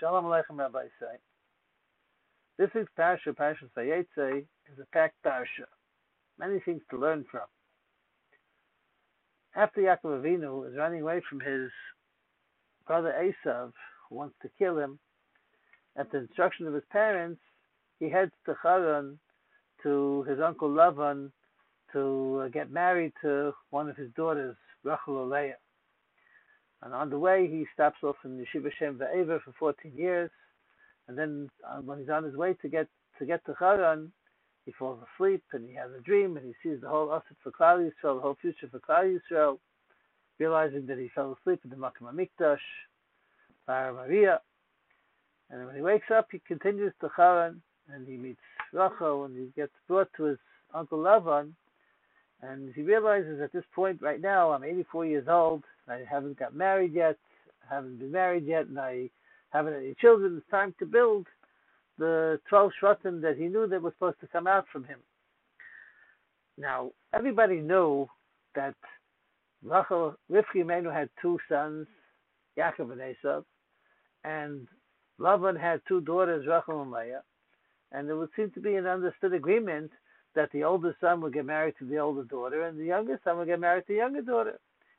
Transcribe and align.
Shalom 0.00 0.26
Aleichem 0.26 0.56
Rabbi 0.56 0.84
Say. 1.00 1.16
This 2.56 2.70
week's 2.72 2.92
Parsha, 2.96 3.34
Parsha 3.34 3.68
Vayetze, 3.76 4.42
is 4.42 4.78
a 4.80 4.86
packed 4.92 5.16
Parsha. 5.26 5.66
Many 6.38 6.60
things 6.60 6.82
to 6.90 6.96
learn 6.96 7.24
from. 7.28 7.46
After 9.56 9.80
Yaakov 9.80 10.22
Avinu 10.22 10.70
is 10.70 10.76
running 10.76 11.02
away 11.02 11.20
from 11.28 11.40
his 11.40 11.68
brother 12.86 13.12
Esav, 13.18 13.72
who 14.08 14.14
wants 14.14 14.36
to 14.42 14.48
kill 14.56 14.78
him, 14.78 15.00
at 15.96 16.12
the 16.12 16.18
instruction 16.18 16.68
of 16.68 16.74
his 16.74 16.84
parents, 16.92 17.40
he 17.98 18.08
heads 18.08 18.30
to 18.46 18.54
Haran 18.62 19.18
to 19.82 20.24
his 20.28 20.38
uncle 20.38 20.68
Lavan 20.68 21.32
to 21.92 22.42
uh, 22.44 22.48
get 22.50 22.70
married 22.70 23.14
to 23.22 23.52
one 23.70 23.88
of 23.88 23.96
his 23.96 24.10
daughters, 24.14 24.54
Rachel 24.84 25.28
Leah. 25.28 25.56
And 26.82 26.94
on 26.94 27.10
the 27.10 27.18
way, 27.18 27.48
he 27.48 27.66
stops 27.74 27.98
off 28.02 28.16
in 28.24 28.38
Yeshiva 28.38 28.70
Shem 28.78 28.98
Ve'ever 28.98 29.42
for 29.42 29.52
14 29.58 29.92
years. 29.96 30.30
And 31.08 31.18
then 31.18 31.50
uh, 31.68 31.78
when 31.78 31.98
he's 31.98 32.10
on 32.10 32.24
his 32.24 32.36
way 32.36 32.54
to 32.62 32.68
get 32.68 32.86
to 33.18 33.26
get 33.26 33.44
to 33.46 33.54
Haran, 33.58 34.12
he 34.64 34.72
falls 34.78 35.00
asleep 35.16 35.42
and 35.52 35.66
he 35.66 35.74
has 35.74 35.90
a 35.98 36.02
dream 36.02 36.36
and 36.36 36.46
he 36.46 36.52
sees 36.62 36.80
the 36.82 36.88
whole 36.88 37.12
asset 37.12 37.36
for 37.42 37.50
Klal 37.50 37.78
Yisrael, 37.78 38.16
the 38.16 38.20
whole 38.20 38.36
future 38.40 38.68
for 38.70 38.78
Klal 38.78 39.18
Yisrael, 39.18 39.58
realizing 40.38 40.86
that 40.86 40.98
he 40.98 41.08
fell 41.14 41.36
asleep 41.40 41.60
in 41.64 41.70
the 41.70 41.76
Makam 41.76 42.12
Mikdash, 42.12 42.58
Moriah. 43.66 44.40
And 45.50 45.66
when 45.66 45.74
he 45.74 45.80
wakes 45.80 46.10
up, 46.14 46.28
he 46.30 46.40
continues 46.46 46.92
to 47.00 47.08
Haran 47.16 47.62
and 47.92 48.06
he 48.06 48.18
meets 48.18 48.40
Rachel 48.72 49.24
and 49.24 49.36
he 49.36 49.50
gets 49.56 49.72
brought 49.88 50.10
to 50.18 50.24
his 50.24 50.38
uncle 50.74 50.98
Lavan. 50.98 51.52
And 52.42 52.72
he 52.74 52.82
realizes 52.82 53.40
at 53.40 53.52
this 53.52 53.64
point 53.74 54.02
right 54.02 54.20
now, 54.20 54.52
I'm 54.52 54.62
84 54.62 55.06
years 55.06 55.26
old, 55.28 55.64
I 55.90 56.04
haven't 56.08 56.38
got 56.38 56.54
married 56.54 56.94
yet, 56.94 57.16
haven't 57.68 57.98
been 57.98 58.12
married 58.12 58.46
yet, 58.46 58.66
and 58.66 58.78
I 58.78 59.10
haven't 59.50 59.74
any 59.74 59.94
children. 60.00 60.36
It's 60.36 60.50
time 60.50 60.74
to 60.78 60.86
build 60.86 61.26
the 61.98 62.40
12 62.48 62.72
shvatim 62.82 63.20
that 63.22 63.36
he 63.36 63.46
knew 63.48 63.66
that 63.66 63.82
was 63.82 63.92
supposed 63.94 64.20
to 64.20 64.28
come 64.28 64.46
out 64.46 64.66
from 64.72 64.84
him. 64.84 64.98
Now, 66.56 66.90
everybody 67.12 67.60
knew 67.60 68.08
that 68.54 68.74
Rachel, 69.62 70.16
Rivka 70.30 70.56
Imenu 70.56 70.92
had 70.92 71.08
two 71.20 71.38
sons, 71.48 71.86
Yaakov 72.58 72.92
and 72.92 73.00
Esav, 73.00 73.44
and 74.24 74.66
Lavan 75.20 75.58
had 75.58 75.80
two 75.88 76.00
daughters, 76.00 76.46
Rachel 76.46 76.82
and 76.82 76.90
Leah, 76.90 77.22
and 77.92 78.08
there 78.08 78.16
would 78.16 78.30
seem 78.36 78.50
to 78.52 78.60
be 78.60 78.74
an 78.74 78.86
understood 78.86 79.32
agreement 79.32 79.90
that 80.34 80.50
the 80.52 80.64
older 80.64 80.94
son 81.00 81.20
would 81.20 81.32
get 81.32 81.46
married 81.46 81.74
to 81.78 81.84
the 81.84 81.98
older 81.98 82.24
daughter, 82.24 82.64
and 82.64 82.78
the 82.78 82.84
younger 82.84 83.20
son 83.24 83.38
would 83.38 83.48
get 83.48 83.60
married 83.60 83.86
to 83.86 83.92
the 83.92 83.98
younger 83.98 84.22
daughter. 84.22 84.58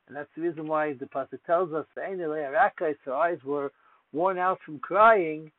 And 0.09 0.17
that's 0.17 0.29
the 0.35 0.41
reason 0.41 0.67
why 0.67 0.93
the 0.93 1.05
pasuk 1.05 1.39
tells 1.45 1.71
us 1.71 1.85
that 1.95 2.97
her 3.05 3.13
eyes 3.13 3.37
were 3.45 3.71
worn 4.11 4.39
out 4.39 4.59
from 4.65 4.79
crying 4.79 5.51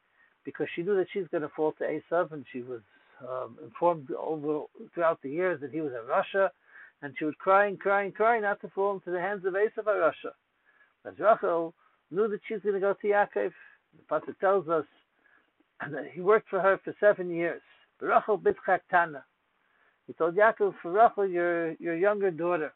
because 0.45 0.67
she 0.75 0.83
knew 0.83 0.97
that 0.97 1.07
she's 1.13 1.29
going 1.31 1.43
to 1.43 1.51
fall 1.51 1.73
to 1.73 1.85
Esav, 1.85 2.33
and 2.33 2.45
she 2.53 2.63
was 2.63 2.81
um, 3.21 3.57
informed 3.63 4.09
over 4.11 4.65
throughout 4.93 5.21
the 5.23 5.31
years 5.31 5.61
that 5.61 5.71
he 5.71 5.81
was 5.81 5.93
a 5.93 6.11
rasha, 6.11 6.49
and 7.03 7.15
she 7.17 7.25
was 7.25 7.35
crying, 7.39 7.77
crying, 7.77 8.11
crying 8.11 8.43
not 8.43 8.61
to 8.63 8.69
fall 8.71 8.95
into 8.95 9.13
the 9.13 9.21
hands 9.21 9.45
of 9.45 9.55
Esav 9.55 9.87
a 9.87 10.11
rasha. 10.11 10.33
But 11.05 11.21
Rachel 11.21 11.73
knew 12.11 12.27
that 12.29 12.41
she's 12.49 12.61
going 12.61 12.75
to 12.75 12.81
go 12.81 12.95
to 12.95 13.07
Yaakov. 13.07 13.53
The 13.95 14.03
pasuk 14.11 14.39
tells 14.41 14.69
us 14.69 14.85
that 15.81 16.11
he 16.13 16.21
worked 16.21 16.49
for 16.49 16.61
her 16.61 16.81
for 16.83 16.93
seven 16.99 17.31
years. 17.31 17.63
Rachel 18.01 18.43
tana. 18.91 19.25
He 20.09 20.13
told 20.15 20.35
Yaakov, 20.35 20.75
for 20.83 20.91
Rachel, 20.91 21.29
your 21.29 21.73
your 21.75 21.97
younger 21.97 22.33
daughter. 22.33 22.73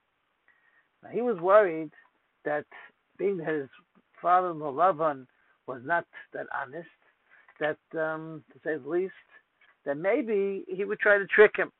Now, 1.05 1.11
he 1.11 1.21
was 1.21 1.39
worried 1.39 1.91
that 2.45 2.65
being 3.19 3.37
that 3.37 3.49
his 3.49 3.69
father-in-law 4.21 4.73
Lavan 4.73 5.27
was 5.67 5.81
not 5.85 6.07
that 6.33 6.47
honest, 6.59 6.89
that 7.61 7.79
um, 7.99 8.43
to 8.53 8.59
say 8.65 8.77
the 8.83 8.89
least, 8.89 9.13
that 9.85 9.97
maybe 9.97 10.65
he 10.67 10.85
would 10.85 10.99
try 10.99 11.19
to 11.19 11.27
trick 11.27 11.53
him 11.57 11.71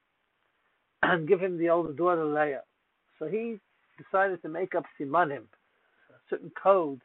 and 1.03 1.27
give 1.27 1.41
him 1.41 1.59
the 1.59 1.71
older 1.71 1.93
daughter 1.93 2.25
Leah. 2.25 2.63
So 3.19 3.27
he 3.27 3.59
decided 3.99 4.43
to 4.43 4.49
make 4.49 4.75
up 4.75 4.85
simanim, 5.01 5.45
a 6.11 6.19
certain 6.29 6.53
code 6.61 7.01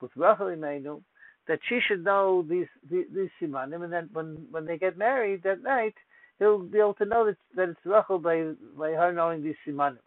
with 0.00 0.10
Rachel 0.16 0.46
Imenu, 0.46 1.02
that 1.48 1.60
she 1.68 1.80
should 1.86 2.04
know 2.04 2.44
these 2.48 2.66
these, 2.90 3.06
these 3.14 3.30
simanim, 3.40 3.84
and 3.84 3.92
then 3.92 4.08
when 4.12 4.46
when 4.50 4.66
they 4.66 4.78
get 4.78 4.98
married 4.98 5.42
that 5.44 5.62
night, 5.62 5.94
he'll 6.38 6.58
be 6.58 6.78
able 6.78 6.94
to 6.94 7.04
know 7.04 7.24
that, 7.24 7.36
that 7.54 7.68
it's 7.68 7.80
Rachel 7.84 8.18
by 8.18 8.52
by 8.76 8.90
her 8.90 9.12
knowing 9.12 9.42
these 9.42 9.54
simanim. 9.66 9.98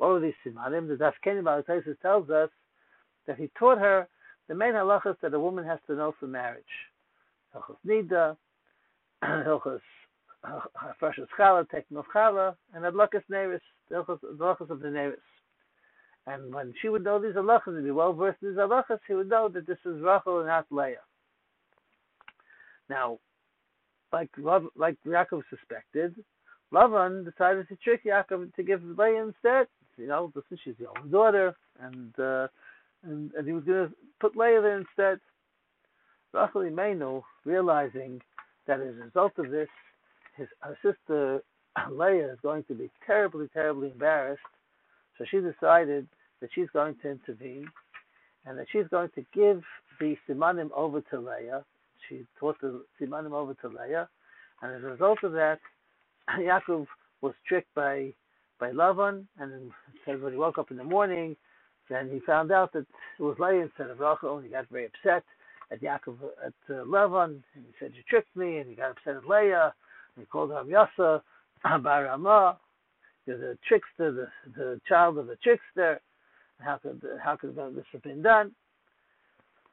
What 0.00 0.12
were 0.12 0.20
these 0.20 0.32
simanim? 0.46 0.88
The 0.88 0.94
Dafkeni 0.94 1.42
Balataisa 1.42 2.00
tells 2.00 2.30
us 2.30 2.48
that 3.26 3.36
he 3.36 3.50
taught 3.58 3.76
her 3.76 4.08
the 4.48 4.54
main 4.54 4.72
halachas 4.72 5.16
that 5.20 5.34
a 5.34 5.38
woman 5.38 5.62
has 5.66 5.78
to 5.88 5.94
know 5.94 6.14
for 6.18 6.26
marriage. 6.26 6.64
Hilchos 7.54 7.76
Nida, 7.86 8.34
Hilchos 9.22 9.82
Freshus 11.02 11.26
Chala, 11.38 11.68
taking 11.68 11.98
of 11.98 12.06
Chala, 12.14 12.54
and 12.72 12.84
Adlakas 12.84 13.22
Neris, 13.30 13.60
the 13.90 13.96
halachas 13.96 14.70
of 14.70 14.80
the 14.80 14.88
Neris. 14.88 15.16
And 16.26 16.54
when 16.54 16.72
she 16.80 16.88
would 16.88 17.04
know 17.04 17.20
these 17.20 17.34
halachas 17.34 17.66
and 17.66 17.84
be 17.84 17.90
well 17.90 18.14
versed 18.14 18.38
in 18.40 18.48
these 18.48 18.56
halachas, 18.56 19.00
he 19.06 19.12
would 19.12 19.28
know 19.28 19.50
that 19.50 19.66
this 19.66 19.76
is 19.84 20.00
Rachel 20.00 20.38
and 20.38 20.46
not 20.46 20.64
Leah. 20.70 20.96
Now, 22.88 23.18
like 24.14 24.30
like 24.76 24.96
Yaakov 25.06 25.42
suspected, 25.50 26.14
Lavan 26.72 27.30
decided 27.30 27.68
to 27.68 27.76
trick 27.76 28.04
Yaakov 28.04 28.54
to 28.54 28.62
give 28.62 28.82
Leah 28.82 29.24
instead 29.24 29.66
you 30.00 30.08
know, 30.08 30.32
listen, 30.34 30.58
she's 30.64 30.74
the 30.78 30.88
only 30.96 31.10
daughter, 31.10 31.54
and 31.80 32.18
uh, 32.18 32.48
and, 33.02 33.32
and 33.34 33.46
he 33.46 33.52
was 33.52 33.64
going 33.64 33.88
to 33.88 33.94
put 34.20 34.36
Leah 34.36 34.60
there 34.60 34.78
instead. 34.78 35.20
Rachel 36.32 36.62
Imenu, 36.62 37.22
realizing 37.44 38.20
that 38.66 38.80
as 38.80 38.94
a 39.00 39.04
result 39.04 39.32
of 39.38 39.50
this, 39.50 39.68
his 40.36 40.48
her 40.60 40.76
sister 40.82 41.42
Leah 41.90 42.32
is 42.32 42.38
going 42.42 42.64
to 42.64 42.74
be 42.74 42.90
terribly, 43.06 43.48
terribly 43.52 43.90
embarrassed. 43.90 44.42
So 45.18 45.24
she 45.30 45.38
decided 45.38 46.06
that 46.40 46.50
she's 46.54 46.68
going 46.72 46.96
to 47.02 47.10
intervene, 47.10 47.66
and 48.46 48.58
that 48.58 48.66
she's 48.72 48.88
going 48.90 49.10
to 49.14 49.24
give 49.34 49.62
the 49.98 50.16
simanim 50.28 50.70
over 50.74 51.02
to 51.10 51.18
Leah. 51.18 51.64
She 52.08 52.24
taught 52.38 52.60
the 52.60 52.82
simanim 53.00 53.32
over 53.32 53.54
to 53.54 53.68
Leah, 53.68 54.08
and 54.62 54.74
as 54.74 54.82
a 54.82 54.86
result 54.86 55.18
of 55.22 55.32
that, 55.32 55.58
Yaakov 56.38 56.86
was 57.20 57.34
tricked 57.46 57.74
by 57.74 58.14
by 58.60 58.70
Lavan, 58.70 59.24
and 59.38 59.52
then 59.52 59.70
said 60.04 60.22
when 60.22 60.32
he 60.32 60.38
woke 60.38 60.58
up 60.58 60.70
in 60.70 60.76
the 60.76 60.84
morning, 60.84 61.34
then 61.88 62.10
he 62.10 62.20
found 62.20 62.52
out 62.52 62.72
that 62.72 62.86
it 63.18 63.22
was 63.22 63.36
Leah 63.40 63.62
instead 63.62 63.90
of 63.90 63.98
Rachel, 63.98 64.36
and 64.36 64.44
he 64.46 64.52
got 64.52 64.68
very 64.68 64.86
upset 64.86 65.24
at 65.72 65.80
Yaakov 65.80 66.18
at 66.44 66.52
uh, 66.68 66.84
Lavan, 66.84 67.42
and 67.54 67.64
he 67.66 67.72
said, 67.80 67.92
"You 67.96 68.02
tricked 68.08 68.34
me," 68.36 68.58
and 68.58 68.68
he 68.68 68.76
got 68.76 68.92
upset 68.92 69.16
at 69.16 69.26
Leah, 69.28 69.74
and 70.14 70.24
he 70.24 70.26
called 70.26 70.50
her 70.50 70.62
Yasa 70.64 71.22
Barama, 71.64 72.56
you're 73.26 73.38
the 73.38 73.58
trickster, 73.66 74.12
the 74.12 74.28
the 74.56 74.80
child 74.88 75.18
of 75.18 75.26
the 75.26 75.36
trickster. 75.36 76.00
How 76.58 76.78
could 76.78 77.02
how 77.22 77.36
could 77.36 77.56
this 77.56 77.84
have 77.92 78.02
been 78.02 78.22
done? 78.22 78.52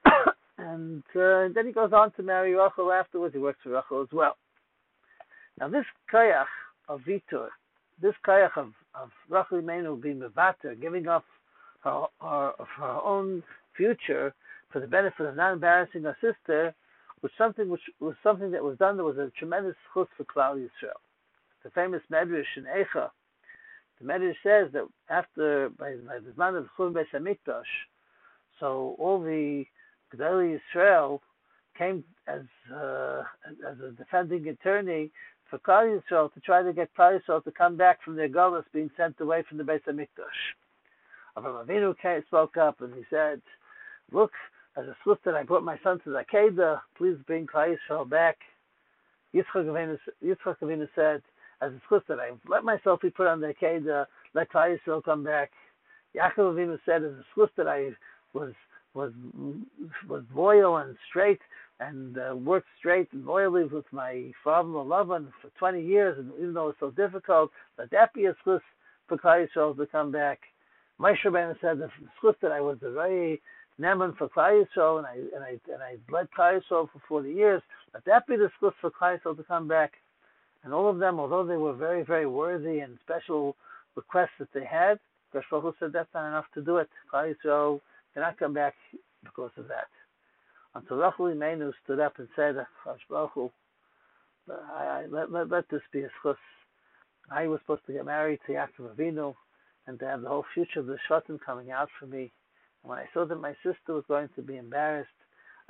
and 0.57 1.03
uh, 1.15 1.47
then 1.53 1.65
he 1.65 1.71
goes 1.71 1.91
on 1.93 2.11
to 2.13 2.23
marry 2.23 2.53
Rachel 2.53 2.91
afterwards. 2.91 3.33
He 3.33 3.39
works 3.39 3.59
for 3.63 3.71
Rachel 3.71 4.01
as 4.01 4.09
well. 4.11 4.37
Now 5.59 5.69
this 5.69 5.85
kayach 6.13 6.45
of 6.87 7.01
Vitor 7.01 7.47
this 8.01 8.13
kayach 8.25 8.57
of, 8.57 8.73
of 8.95 9.09
Rachel 9.29 9.61
Imenu 9.61 10.01
being 10.01 10.19
mevater, 10.19 10.79
giving 10.79 11.07
up 11.07 11.25
her, 11.83 12.05
her, 12.21 12.51
her 12.77 13.01
own 13.03 13.43
future 13.75 14.33
for 14.71 14.79
the 14.79 14.87
benefit 14.87 15.25
of 15.25 15.35
not 15.35 15.53
embarrassing 15.53 16.03
her 16.03 16.17
sister, 16.21 16.73
was 17.21 17.31
something 17.37 17.69
which 17.69 17.81
was 17.99 18.15
something 18.21 18.51
that 18.51 18.63
was 18.63 18.77
done 18.77 18.97
that 18.97 19.03
was 19.03 19.17
a 19.17 19.31
tremendous 19.37 19.75
chus 19.93 20.07
for 20.17 20.23
Klal 20.25 20.57
Yisrael. 20.57 21.01
The 21.63 21.71
famous 21.71 22.01
Medrash 22.11 22.45
in 22.55 22.63
Eicha, 22.63 23.09
the 23.99 24.05
Medrash 24.05 24.35
says 24.43 24.71
that 24.73 24.87
after 25.09 25.69
by, 25.69 25.95
by 26.07 26.19
the 26.19 26.33
man 26.37 26.55
of 26.55 26.67
Churban 26.77 26.93
Beis 26.93 27.05
Hamikdash, 27.13 27.63
so 28.59 28.95
all 28.99 29.21
the 29.21 29.65
Gedolei 30.13 30.59
Yisrael 30.75 31.19
came 31.77 32.03
as 32.27 32.41
uh, 32.73 33.23
as 33.67 33.79
a 33.79 33.91
defending 33.91 34.47
attorney 34.47 35.11
for 35.49 35.59
Klal 35.59 35.99
Yisrael 36.01 36.33
to 36.33 36.39
try 36.41 36.61
to 36.61 36.73
get 36.73 36.89
Klal 36.97 37.19
Yisrael 37.19 37.43
to 37.43 37.51
come 37.51 37.77
back 37.77 38.03
from 38.03 38.15
their 38.15 38.29
gullus 38.29 38.65
being 38.73 38.89
sent 38.97 39.19
away 39.19 39.43
from 39.47 39.57
the 39.57 39.63
Beis 39.63 39.81
Hamikdash. 39.87 40.55
Avram 41.37 41.65
Avinu 41.65 42.25
spoke 42.25 42.57
up 42.57 42.81
and 42.81 42.93
he 42.93 43.03
said, 43.09 43.41
"Look, 44.11 44.31
as 44.75 44.85
a 44.85 44.95
slip 45.03 45.25
I 45.27 45.43
brought 45.43 45.63
my 45.63 45.77
son 45.83 45.99
to 46.01 46.09
the 46.09 46.23
Akedah. 46.23 46.81
Please 46.95 47.17
bring 47.25 47.47
Klal 47.47 47.75
Yisrael 47.75 48.09
back." 48.09 48.37
Yitzchak 49.33 49.65
Avinu, 49.65 49.99
Avinu 50.23 50.89
said, 50.95 51.21
"As 51.61 51.71
a 51.73 51.81
slip 51.87 52.05
that 52.07 52.19
I 52.19 52.31
let 52.47 52.63
myself 52.63 53.01
be 53.01 53.09
put 53.09 53.27
on 53.27 53.39
the 53.39 53.53
Akedah. 53.53 54.07
Let 54.33 54.49
Klal 54.49 54.77
Yisrael 54.77 55.03
come 55.03 55.23
back." 55.23 55.51
Yaakov 56.15 56.55
Avinu 56.55 56.79
said, 56.85 57.03
"As 57.03 57.13
a 57.13 57.25
slip 57.33 57.55
that 57.55 57.67
I 57.67 57.95
was 58.33 58.53
was 58.93 59.13
was 60.07 60.23
loyal 60.33 60.77
and 60.77 60.97
straight 61.07 61.41
and 61.79 62.17
uh, 62.17 62.35
worked 62.35 62.67
straight 62.79 63.07
and 63.13 63.25
loyally 63.25 63.65
with 63.65 63.85
my 63.91 64.31
father 64.43 64.69
Lavan 64.69 65.27
for 65.41 65.49
20 65.59 65.83
years, 65.83 66.17
and 66.17 66.31
even 66.39 66.53
though 66.53 66.69
it's 66.69 66.79
so 66.79 66.91
difficult, 66.91 67.51
let 67.77 67.91
that 67.91 68.13
be 68.13 68.25
a 68.25 68.35
schus 68.45 68.61
for 69.07 69.17
Klal 69.17 69.47
Yisrael 69.47 69.77
to 69.77 69.85
come 69.85 70.11
back. 70.11 70.39
Moshe 70.99 71.23
Rabbeinu 71.25 71.55
said 71.61 71.79
the 71.79 71.89
schus 72.21 72.33
that 72.41 72.51
I 72.51 72.61
was 72.61 72.77
a 72.81 72.91
very 72.91 73.41
Neman 73.79 74.17
for 74.17 74.27
Klal 74.27 74.65
Yisrael, 74.65 74.97
and 74.97 75.07
I 75.07 75.15
and 75.35 75.43
I 75.43 75.59
and 75.71 75.83
I 75.83 75.97
bled 76.09 76.27
Klal 76.37 76.59
Yisrael 76.59 76.89
for 76.91 77.01
40 77.07 77.31
years. 77.31 77.61
Let 77.93 78.05
that 78.05 78.25
be 78.27 78.35
the 78.35 78.49
schus 78.59 78.73
for 78.81 78.89
Klal 78.89 79.19
Yisrael 79.19 79.37
to 79.37 79.43
come 79.43 79.67
back. 79.67 79.93
And 80.63 80.73
all 80.73 80.89
of 80.89 80.97
them, 80.97 81.19
although 81.19 81.45
they 81.45 81.57
were 81.57 81.73
very, 81.73 82.03
very 82.03 82.25
worthy 82.25 82.79
and 82.79 82.97
special 83.03 83.55
requests 83.95 84.37
that 84.39 84.49
they 84.53 84.65
had, 84.65 84.99
Baruch 85.31 85.75
said 85.79 85.93
that's 85.93 86.13
not 86.13 86.27
enough 86.27 86.45
to 86.55 86.61
do 86.61 86.77
it. 86.77 86.89
Klal 87.13 87.33
Yisrael 87.33 87.79
cannot 88.13 88.39
come 88.39 88.53
back 88.53 88.73
because 89.23 89.51
of 89.57 89.67
that. 89.67 89.87
Until 90.77 90.97
Rachel 90.97 91.25
Imenu 91.25 91.73
stood 91.83 91.99
up 91.99 92.19
and 92.19 92.27
said, 92.35 92.55
Baruch 93.09 93.51
I, 94.47 94.83
I, 94.83 95.05
let, 95.09 95.31
let, 95.31 95.49
let 95.49 95.67
this 95.69 95.81
be 95.91 96.01
a 96.01 96.09
schus. 96.23 96.35
I 97.31 97.47
was 97.47 97.59
supposed 97.61 97.87
to 97.87 97.93
get 97.93 98.05
married 98.05 98.39
to 98.45 98.53
Yaakov 98.53 98.95
Avinu 98.95 99.33
and 99.87 99.97
to 99.99 100.05
have 100.05 100.21
the 100.21 100.29
whole 100.29 100.45
future 100.53 100.79
of 100.79 100.85
the 100.85 100.99
Shvatim 101.09 101.39
coming 101.43 101.71
out 101.71 101.89
for 101.99 102.05
me. 102.05 102.31
And 102.83 102.91
when 102.91 102.99
I 102.99 103.05
saw 103.11 103.25
that 103.25 103.41
my 103.41 103.53
sister 103.63 103.93
was 103.93 104.03
going 104.07 104.29
to 104.35 104.43
be 104.43 104.57
embarrassed, 104.57 105.09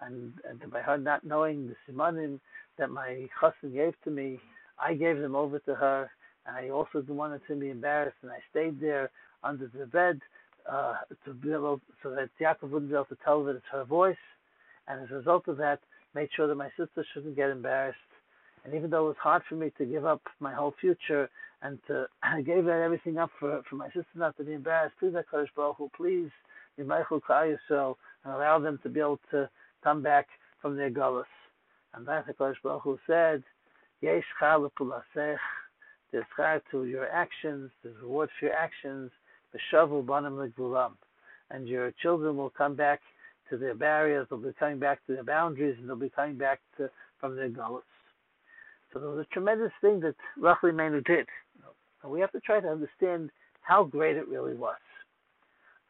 and, 0.01 0.33
and 0.47 0.69
by 0.69 0.81
her 0.81 0.97
not 0.97 1.23
knowing 1.23 1.69
the 1.69 1.75
simanim 1.89 2.41
that 2.77 2.89
my 2.89 3.29
chassan 3.41 3.73
gave 3.73 3.93
to 4.03 4.11
me, 4.11 4.39
I 4.77 4.93
gave 4.93 5.19
them 5.19 5.35
over 5.37 5.59
to 5.59 5.73
her, 5.73 6.11
and 6.45 6.57
I 6.57 6.69
also 6.69 6.99
didn't 6.99 7.15
want 7.15 7.41
to 7.47 7.55
be 7.55 7.69
embarrassed, 7.69 8.17
and 8.23 8.31
I 8.31 8.39
stayed 8.51 8.81
there 8.81 9.09
under 9.41 9.71
the 9.73 9.85
bed 9.85 10.19
uh, 10.69 10.95
to 11.23 11.33
be 11.33 11.53
able, 11.53 11.79
so 12.03 12.09
that 12.11 12.29
Yaakov 12.41 12.69
wouldn't 12.69 12.91
be 12.91 12.95
able 12.95 13.05
to 13.05 13.17
tell 13.23 13.43
that 13.45 13.55
it's 13.55 13.65
her 13.71 13.85
voice, 13.85 14.17
and 14.87 15.01
as 15.01 15.11
a 15.11 15.15
result 15.15 15.47
of 15.47 15.57
that, 15.57 15.79
made 16.15 16.29
sure 16.35 16.47
that 16.47 16.55
my 16.55 16.69
sister 16.77 17.05
shouldn't 17.13 17.35
get 17.35 17.49
embarrassed. 17.49 17.97
And 18.63 18.73
even 18.73 18.89
though 18.89 19.05
it 19.05 19.09
was 19.09 19.17
hard 19.21 19.43
for 19.47 19.55
me 19.55 19.71
to 19.77 19.85
give 19.85 20.05
up 20.05 20.21
my 20.39 20.53
whole 20.53 20.73
future 20.79 21.29
and 21.61 21.79
to, 21.87 22.07
I 22.23 22.41
gave 22.51 22.65
that 22.65 22.81
everything 22.81 23.17
up 23.17 23.31
for 23.39 23.61
for 23.69 23.75
my 23.75 23.87
sister 23.87 24.05
not 24.15 24.35
to 24.37 24.43
be 24.43 24.53
embarrassed. 24.53 24.95
Please, 24.99 25.13
Hakadosh 25.13 25.47
Baruch 25.55 25.77
Hu, 25.77 25.89
please, 25.95 26.29
Yimaichu 26.79 27.21
Yisrael, 27.29 27.95
and 28.23 28.33
allow 28.33 28.59
them 28.59 28.79
to 28.83 28.89
be 28.89 28.99
able 28.99 29.19
to 29.31 29.49
come 29.83 30.01
back 30.01 30.27
from 30.61 30.75
their 30.75 30.89
gullus. 30.89 31.25
And 31.93 32.05
that 32.07 32.27
Hakadosh 32.27 32.55
Baruch 32.63 32.83
Hu 32.83 32.99
said, 33.07 33.43
Yesh 34.01 34.23
Pulasech. 34.41 35.37
There's 36.11 36.25
char 36.37 36.61
to 36.71 36.85
your 36.85 37.09
actions. 37.09 37.69
There's 37.83 37.95
reward 38.01 38.29
for 38.39 38.45
your 38.45 38.55
actions. 38.55 39.11
B'shavu 39.53 40.05
banim 40.05 40.33
legvulam, 40.33 40.93
and 41.51 41.67
your 41.67 41.91
children 42.01 42.37
will 42.37 42.49
come 42.49 42.75
back 42.75 43.01
to 43.49 43.57
their 43.57 43.75
barriers. 43.75 44.27
They'll 44.29 44.39
be 44.39 44.51
coming 44.59 44.79
back 44.79 45.05
to 45.05 45.13
their 45.13 45.23
boundaries, 45.23 45.75
and 45.79 45.87
they'll 45.87 45.95
be 45.95 46.09
coming 46.09 46.37
back 46.37 46.59
to 46.77 46.89
from 47.19 47.35
their 47.35 47.49
gullus. 47.49 47.81
So 48.93 48.99
there 48.99 49.09
was 49.09 49.25
a 49.25 49.33
tremendous 49.33 49.71
thing 49.81 49.99
that 50.01 50.15
Rachel 50.37 50.69
Imenu 50.69 51.05
did. 51.05 51.27
And 52.03 52.11
we 52.11 52.19
have 52.21 52.31
to 52.31 52.39
try 52.39 52.59
to 52.59 52.67
understand 52.67 53.31
how 53.61 53.83
great 53.83 54.15
it 54.15 54.27
really 54.27 54.55
was. 54.55 54.77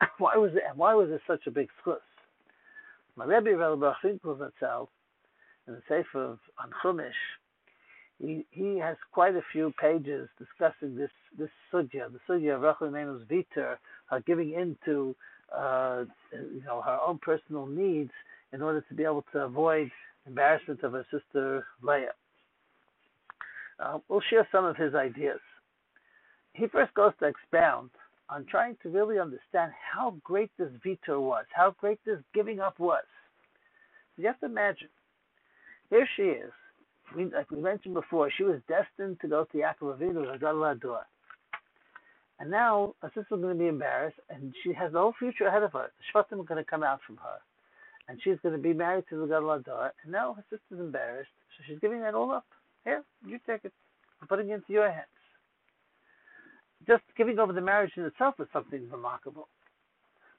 why 0.17 0.35
was 0.35 0.51
it? 0.53 0.63
Why 0.75 0.93
was 0.93 1.09
it 1.09 1.21
such 1.27 1.47
a 1.47 1.51
big 1.51 1.69
schus? 1.85 1.97
My 3.15 3.25
Rebbe 3.25 3.55
Rabbi 3.55 3.79
Baruch 3.79 3.97
Finkel 4.01 4.49
in 5.67 5.73
the 5.73 5.81
Sefer 5.87 6.23
of 6.23 6.39
on 6.59 6.71
he, 8.19 8.45
he 8.49 8.77
has 8.79 8.97
quite 9.11 9.35
a 9.35 9.43
few 9.51 9.73
pages 9.79 10.27
discussing 10.39 10.95
this 10.95 11.11
this 11.37 11.49
sugya, 11.71 12.11
the 12.11 12.19
sugya 12.27 12.55
of 12.55 12.61
Rachel 12.61 12.87
Imenu's 12.87 13.23
viter, 13.27 13.77
her 14.07 14.19
giving 14.25 14.53
into 14.53 15.15
uh, 15.55 16.05
you 16.31 16.61
know 16.65 16.81
her 16.81 16.99
own 17.05 17.17
personal 17.19 17.65
needs 17.65 18.11
in 18.53 18.61
order 18.61 18.81
to 18.81 18.93
be 18.93 19.03
able 19.03 19.25
to 19.33 19.39
avoid 19.39 19.89
embarrassment 20.25 20.83
of 20.83 20.93
her 20.93 21.05
sister 21.11 21.65
Leah. 21.81 22.11
Uh, 23.79 23.99
we'll 24.07 24.21
share 24.29 24.47
some 24.51 24.65
of 24.65 24.75
his 24.75 24.95
ideas. 24.95 25.39
He 26.53 26.67
first 26.67 26.93
goes 26.95 27.13
to 27.19 27.27
expound 27.27 27.91
on 28.29 28.45
trying 28.45 28.75
to 28.83 28.89
really 28.89 29.19
understand 29.19 29.71
how 29.93 30.15
great 30.23 30.49
this 30.57 30.71
viter 30.83 31.21
was, 31.21 31.45
how 31.53 31.75
great 31.79 31.99
this 32.05 32.19
giving 32.33 32.59
up 32.59 32.79
was. 32.79 33.03
So 34.15 34.23
you 34.23 34.27
have 34.27 34.39
to 34.39 34.47
imagine. 34.47 34.89
Here 35.89 36.07
she 36.15 36.23
is. 36.23 36.51
We, 37.15 37.25
like 37.25 37.49
we 37.51 37.61
mentioned 37.61 37.93
before, 37.93 38.29
she 38.35 38.43
was 38.43 38.59
destined 38.67 39.19
to 39.21 39.27
go 39.27 39.45
to 39.45 39.57
Yaakov 39.57 39.97
Avinu, 39.97 40.39
Gadol 40.39 40.99
And 42.39 42.51
now 42.51 42.93
her 43.01 43.09
sister's 43.15 43.41
going 43.41 43.57
to 43.57 43.59
be 43.59 43.67
embarrassed, 43.67 44.19
and 44.29 44.53
she 44.63 44.71
has 44.73 44.91
the 44.93 44.99
whole 44.99 45.15
future 45.17 45.47
ahead 45.47 45.63
of 45.63 45.73
her. 45.73 45.89
The 45.97 46.19
Shvatim 46.19 46.39
are 46.39 46.43
going 46.43 46.63
to 46.63 46.69
come 46.69 46.83
out 46.83 46.99
from 47.05 47.17
her. 47.17 47.39
And 48.07 48.19
she's 48.23 48.37
going 48.43 48.55
to 48.55 48.61
be 48.61 48.73
married 48.73 49.05
to 49.09 49.19
the 49.19 49.25
Gadol 49.25 49.51
and 49.51 50.11
now 50.11 50.33
her 50.33 50.43
sister's 50.49 50.79
embarrassed, 50.79 51.31
so 51.57 51.63
she's 51.67 51.79
giving 51.79 51.99
that 52.01 52.13
all 52.13 52.31
up. 52.31 52.45
Here, 52.83 53.03
you 53.25 53.39
take 53.45 53.65
it. 53.65 53.73
I'm 54.21 54.27
putting 54.27 54.49
it 54.49 54.53
into 54.53 54.71
your 54.71 54.89
hands. 54.89 55.07
Just 56.85 57.03
giving 57.17 57.37
over 57.39 57.51
the 57.51 57.61
marriage 57.61 57.91
in 57.97 58.03
itself 58.03 58.35
is 58.39 58.47
something 58.53 58.87
remarkable. 58.89 59.49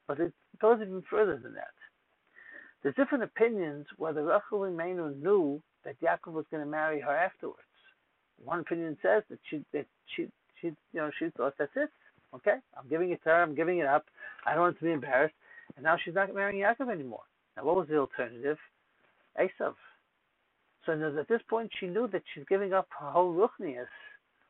But 0.07 0.19
it 0.19 0.33
goes 0.59 0.79
even 0.81 1.03
further 1.09 1.37
than 1.37 1.53
that. 1.53 1.75
There's 2.81 2.95
different 2.95 3.23
opinions 3.23 3.85
whether 3.97 4.23
Rachel 4.23 4.61
Imenu 4.61 5.21
knew 5.21 5.61
that 5.83 5.99
Yaakov 6.01 6.33
was 6.33 6.45
going 6.49 6.63
to 6.63 6.69
marry 6.69 6.99
her 7.01 7.15
afterwards. 7.15 7.59
One 8.43 8.61
opinion 8.61 8.97
says 9.01 9.23
that 9.29 9.39
she 9.49 9.63
that 9.73 9.85
she 10.15 10.27
she 10.61 10.67
you 10.67 10.75
know 10.93 11.11
she 11.19 11.29
thought 11.37 11.53
that's 11.57 11.71
it. 11.75 11.89
Okay, 12.35 12.55
I'm 12.77 12.87
giving 12.89 13.11
it 13.11 13.23
to 13.23 13.29
her. 13.29 13.41
I'm 13.41 13.55
giving 13.55 13.79
it 13.79 13.87
up. 13.87 14.05
I 14.45 14.53
don't 14.53 14.61
want 14.61 14.79
to 14.79 14.85
be 14.85 14.91
embarrassed. 14.91 15.35
And 15.75 15.83
now 15.83 15.97
she's 16.03 16.13
not 16.13 16.33
marrying 16.33 16.63
Yaakov 16.63 16.91
anymore. 16.91 17.23
Now, 17.57 17.65
what 17.65 17.75
was 17.75 17.87
the 17.87 17.97
alternative? 17.97 18.57
Esav. 19.39 19.73
So 20.85 20.93
at 21.19 21.27
this 21.27 21.41
point, 21.49 21.71
she 21.79 21.87
knew 21.87 22.07
that 22.07 22.23
she's 22.33 22.45
giving 22.49 22.73
up 22.73 22.87
her 22.99 23.11
whole 23.11 23.33
ruchnius, 23.33 23.87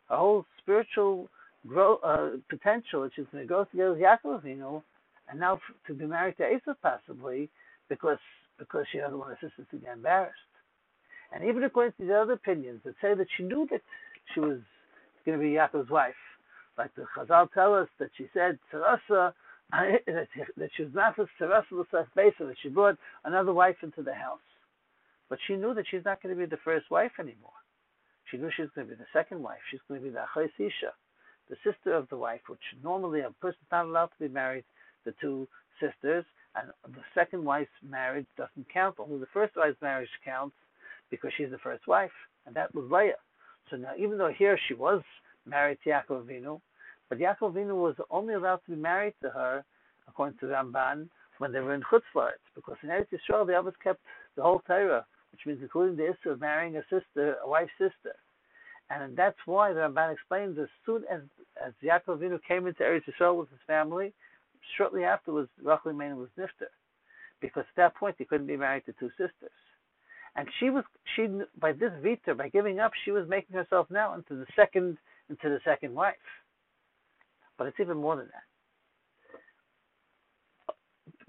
her 0.10 0.16
whole 0.16 0.46
spiritual 0.62 1.30
grow, 1.68 1.98
uh, 1.98 2.38
potential 2.50 3.04
that 3.04 3.12
she's 3.16 3.26
going 3.32 3.44
to 3.44 3.48
grow 3.48 3.66
together 3.66 3.92
with 3.92 4.02
Yaakov, 4.02 4.46
you 4.46 4.56
know, 4.56 4.84
and 5.30 5.40
now 5.40 5.60
to 5.88 5.94
be 5.94 6.06
married 6.06 6.38
to 6.38 6.48
Esau 6.50 6.74
possibly 6.82 7.50
because 7.88 8.18
because 8.58 8.86
she 8.92 8.98
doesn't 8.98 9.18
want 9.18 9.32
her 9.32 9.48
sisters 9.48 9.66
to 9.72 9.78
get 9.78 9.94
embarrassed. 9.94 10.36
And 11.34 11.44
even 11.46 11.64
according 11.64 11.94
to 12.00 12.06
the 12.06 12.14
other 12.14 12.34
opinions 12.34 12.82
that 12.84 12.96
say 13.02 13.14
that 13.14 13.28
she 13.38 13.44
knew 13.44 13.68
that 13.72 13.82
she 14.34 14.40
was 14.40 14.60
going 15.30 15.40
to 15.40 15.46
be 15.46 15.54
Yaakov's 15.54 15.90
wife, 15.90 16.14
like 16.78 16.94
the 16.96 17.06
Chazal 17.16 17.52
tell 17.54 17.76
us 17.76 17.88
that 18.00 18.10
she 18.18 18.28
said 18.34 18.58
Sarasa 18.74 19.34
that 19.72 20.70
she 20.76 20.84
was 20.84 20.94
not 20.94 21.16
Sarasa 21.16 21.86
that 22.16 22.56
she 22.62 22.70
brought 22.70 22.98
another 23.24 23.54
wife 23.54 23.76
into 23.84 24.02
the 24.02 24.14
house. 24.14 24.40
But 25.30 25.38
she 25.46 25.56
knew 25.56 25.76
that 25.76 25.86
she's 25.90 26.06
not 26.06 26.24
going 26.24 26.36
to 26.36 26.40
be 26.40 26.48
the 26.50 26.58
first 26.66 26.90
wife 26.90 27.12
anymore. 27.20 27.54
She 28.32 28.38
knew 28.38 28.50
she 28.56 28.64
was 28.64 28.72
going 28.74 28.88
to 28.88 28.96
be 28.96 29.00
the 29.00 29.08
second 29.14 29.44
wife. 29.44 29.60
She's 29.70 29.80
going 29.88 30.02
to 30.02 30.08
be 30.08 30.12
the 30.12 30.26
Achais 30.36 30.50
Isha, 30.58 30.94
the 31.50 31.56
sister 31.64 31.94
of 31.94 32.10
the 32.10 32.18
wife, 32.18 32.42
which 32.48 32.60
normally 32.84 33.22
a 33.22 33.30
person's 33.40 33.70
not 33.72 33.86
allowed 33.86 34.08
to 34.08 34.28
be 34.28 34.34
married 34.34 34.64
the 35.06 35.14
two 35.22 35.48
sisters, 35.80 36.26
and 36.56 36.70
the 36.96 37.04
second 37.14 37.46
wife's 37.46 37.70
marriage 37.88 38.26
doesn't 38.38 38.74
count. 38.74 38.96
Only 38.98 39.20
the 39.20 39.28
first 39.34 39.56
wife's 39.56 39.82
marriage 39.82 40.10
counts 40.26 40.56
because 41.12 41.32
she's 41.38 41.52
the 41.52 41.60
first 41.60 41.88
wife, 41.88 42.12
and 42.46 42.56
that 42.56 42.74
was 42.74 42.90
Leah. 42.92 43.14
So 43.70 43.78
now, 43.78 43.92
even 43.98 44.18
though 44.18 44.34
here 44.36 44.58
she 44.68 44.74
was 44.74 45.02
married 45.46 45.78
to 45.84 45.90
Yaakov 45.90 46.26
Avinu, 46.26 46.62
but 47.10 47.20
Yaakov 47.20 47.54
Avinu 47.54 47.76
was 47.76 47.96
only 48.10 48.34
allowed 48.34 48.62
to 48.66 48.72
be 48.72 48.78
married 48.78 49.14
to 49.22 49.30
her, 49.30 49.64
according 50.08 50.38
to 50.40 50.46
Ramban, 50.46 51.08
when 51.38 51.52
they 51.52 51.60
were 51.60 51.74
in 51.74 51.82
Chutz 51.82 52.02
La'aretz, 52.16 52.46
because 52.56 52.78
in 52.84 52.90
Eretz 52.90 53.08
Yisrael 53.14 53.48
they 53.48 53.56
always 53.56 53.76
kept 53.84 54.02
the 54.36 54.42
whole 54.44 54.62
Torah 54.68 55.06
which 55.32 55.46
means 55.46 55.60
including 55.62 55.96
the 55.96 56.10
issue 56.10 56.30
of 56.30 56.42
marrying 56.42 56.78
a 56.78 56.82
sister, 56.84 57.36
a 57.44 57.48
wife's 57.48 57.72
sister. 57.78 58.16
And 58.90 59.16
that's 59.16 59.38
why 59.46 59.72
the 59.72 59.82
Ramban 59.82 60.14
explains 60.14 60.58
as 60.58 60.68
soon 60.86 61.04
as 61.12 61.22
as 61.64 61.74
Yaakov 61.84 62.20
Avinu 62.20 62.40
came 62.48 62.66
into 62.68 62.84
Eretz 62.84 63.04
Yisrael 63.06 63.38
with 63.38 63.50
his 63.50 63.60
family, 63.68 64.14
shortly 64.78 65.04
afterwards 65.04 65.50
Rachel 65.64 65.92
Imenu 65.92 66.18
was 66.18 66.30
nifter, 66.38 66.72
because 67.42 67.66
at 67.70 67.76
that 67.76 67.96
point 67.96 68.16
he 68.18 68.26
couldn't 68.26 68.48
be 68.48 68.58
married 68.58 68.86
to 68.86 68.94
two 68.94 69.10
sisters. 69.10 69.52
And 70.36 70.48
she 70.60 70.70
was 70.70 70.84
she 71.16 71.28
by 71.60 71.74
this 71.74 71.92
vita 72.02 72.36
by 72.36 72.50
giving 72.50 72.80
up 72.80 72.92
she 73.06 73.12
was 73.12 73.28
making 73.28 73.56
herself 73.56 73.88
now 73.90 74.14
into 74.14 74.36
the 74.36 74.46
second 74.56 74.98
into 75.30 75.50
the 75.50 75.60
second 75.66 75.94
wife. 75.94 76.16
But 77.58 77.68
it's 77.68 77.80
even 77.80 77.98
more 77.98 78.16
than 78.16 78.28
that. 78.28 78.44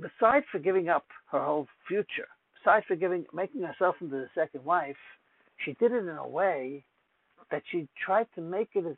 Besides 0.00 0.46
for 0.50 0.58
giving 0.58 0.88
up 0.88 1.06
her 1.30 1.42
whole 1.42 1.66
future, 1.88 2.28
besides 2.54 2.86
for 2.86 2.96
giving, 2.96 3.26
making 3.34 3.62
herself 3.62 3.96
into 4.00 4.16
the 4.16 4.28
second 4.34 4.64
wife, 4.64 4.96
she 5.64 5.72
did 5.74 5.92
it 5.92 6.04
in 6.04 6.08
a 6.08 6.26
way 6.26 6.84
that 7.50 7.62
she 7.70 7.88
tried 8.04 8.26
to 8.34 8.40
make 8.40 8.70
it 8.74 8.86
as, 8.86 8.96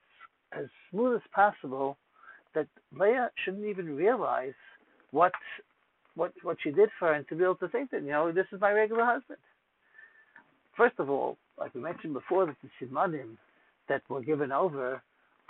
as 0.53 0.67
smooth 0.91 1.17
as 1.17 1.23
possible 1.35 1.97
that 2.55 2.67
Leah 2.97 3.31
shouldn't 3.45 3.67
even 3.67 3.97
realize 3.97 4.53
what 5.11 5.33
what 6.15 6.33
what 6.43 6.59
she 6.63 6.71
did 6.71 6.91
for 6.99 7.09
her 7.09 7.15
and 7.15 7.27
to 7.29 7.35
be 7.35 7.43
able 7.43 7.55
to 7.57 7.69
think 7.69 7.91
that, 7.91 8.03
you 8.03 8.11
know, 8.11 8.31
this 8.31 8.47
is 8.53 8.61
my 8.61 8.73
regular 8.73 9.05
husband. 9.05 9.39
First 10.77 10.95
of 10.99 11.11
all, 11.11 11.37
like 11.59 11.75
we 11.75 11.81
mentioned 11.81 12.15
before, 12.15 12.47
that 12.47 12.57
the 12.63 12.87
simanim 12.87 13.37
that 13.89 14.03
were 14.09 14.23
given 14.23 14.53
over 14.53 15.03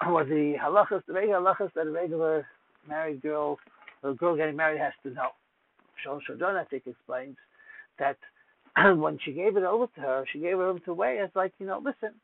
were 0.06 0.24
the 0.24 0.54
halachas, 0.60 1.02
the 1.06 1.12
regular 1.12 1.40
halachas 1.40 1.72
that 1.74 1.86
a 1.86 1.90
regular 1.90 2.46
married 2.88 3.22
girl, 3.22 3.58
a 4.02 4.12
girl 4.12 4.36
getting 4.36 4.56
married 4.56 4.80
has 4.80 4.92
to 5.04 5.10
know. 5.10 5.30
Shon 6.02 6.20
Shodon, 6.28 6.56
I 6.56 6.64
think, 6.64 6.86
explains 6.86 7.36
that 7.98 8.16
when 8.96 9.18
she 9.24 9.32
gave 9.32 9.56
it 9.56 9.62
over 9.62 9.86
to 9.86 10.00
her, 10.00 10.24
she 10.32 10.40
gave 10.40 10.54
it 10.54 10.62
over 10.62 10.78
to 10.80 10.94
Way. 10.94 11.18
It's 11.20 11.36
like, 11.36 11.52
you 11.58 11.66
know, 11.66 11.78
listen, 11.78 12.14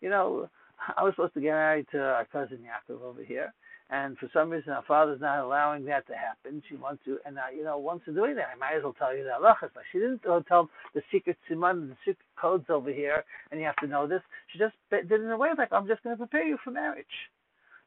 you 0.00 0.10
know, 0.10 0.48
I 0.96 1.02
was 1.02 1.14
supposed 1.14 1.34
to 1.34 1.40
get 1.40 1.52
married 1.52 1.86
to 1.92 1.98
our 2.00 2.24
cousin 2.26 2.58
Yaakov 2.58 3.02
over 3.02 3.24
here, 3.24 3.52
and 3.90 4.16
for 4.18 4.30
some 4.32 4.50
reason 4.50 4.72
our 4.72 4.84
father's 4.88 5.20
not 5.20 5.44
allowing 5.44 5.84
that 5.84 6.06
to 6.06 6.14
happen. 6.14 6.62
She 6.68 6.76
wants 6.76 7.04
to, 7.04 7.18
and 7.26 7.34
now 7.34 7.50
you 7.54 7.64
know, 7.64 7.78
once 7.78 8.02
you're 8.06 8.14
doing 8.14 8.34
that, 8.36 8.48
I 8.54 8.58
might 8.58 8.76
as 8.76 8.82
well 8.82 8.94
tell 8.98 9.16
you 9.16 9.24
the 9.24 9.30
halachas. 9.30 9.70
She 9.92 9.98
didn't 9.98 10.24
uh, 10.26 10.40
tell 10.48 10.70
the 10.94 11.02
secret 11.12 11.36
siman, 11.50 11.88
the 11.88 11.96
secret 12.00 12.26
codes 12.40 12.66
over 12.68 12.90
here, 12.90 13.24
and 13.50 13.60
you 13.60 13.66
have 13.66 13.76
to 13.76 13.86
know 13.86 14.06
this. 14.06 14.22
She 14.52 14.58
just 14.58 14.74
did 14.90 15.10
it 15.10 15.20
in 15.20 15.30
a 15.30 15.36
way 15.36 15.50
like 15.56 15.72
I'm 15.72 15.86
just 15.86 16.02
going 16.02 16.16
to 16.16 16.18
prepare 16.18 16.46
you 16.46 16.58
for 16.64 16.70
marriage. 16.70 17.06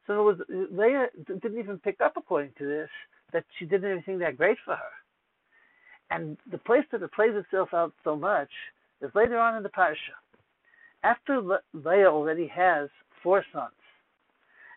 So 0.06 0.20
it 0.20 0.24
was 0.24 0.68
Leah 0.70 1.08
didn't 1.26 1.58
even 1.58 1.78
pick 1.78 2.00
up 2.00 2.14
according 2.16 2.52
to 2.58 2.66
this 2.66 2.88
that 3.32 3.44
she 3.58 3.66
did 3.66 3.84
anything 3.84 4.18
that 4.20 4.38
great 4.38 4.56
for 4.64 4.74
her. 4.74 4.92
And 6.10 6.38
the 6.50 6.58
place 6.58 6.84
that 6.92 7.02
it 7.02 7.12
plays 7.12 7.34
itself 7.34 7.74
out 7.74 7.92
so 8.04 8.16
much 8.16 8.48
is 9.02 9.10
later 9.14 9.38
on 9.38 9.56
in 9.56 9.62
the 9.62 9.68
parsha. 9.68 10.16
After 11.02 11.42
Leah 11.74 12.10
already 12.10 12.46
has 12.48 12.88
four 13.22 13.44
sons, 13.52 13.72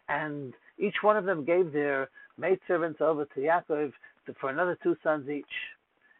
and 0.10 0.54
each 0.82 1.02
one 1.02 1.16
of 1.16 1.26
them 1.26 1.46
gave 1.46 1.72
their 1.72 2.10
maidservants 2.38 3.00
over 3.02 3.26
to 3.26 3.40
Yaakov 3.40 3.94
to, 4.26 4.34
for 4.42 4.50
another 4.50 4.78
two 4.82 4.98
sons 5.04 5.30
each. 5.30 5.46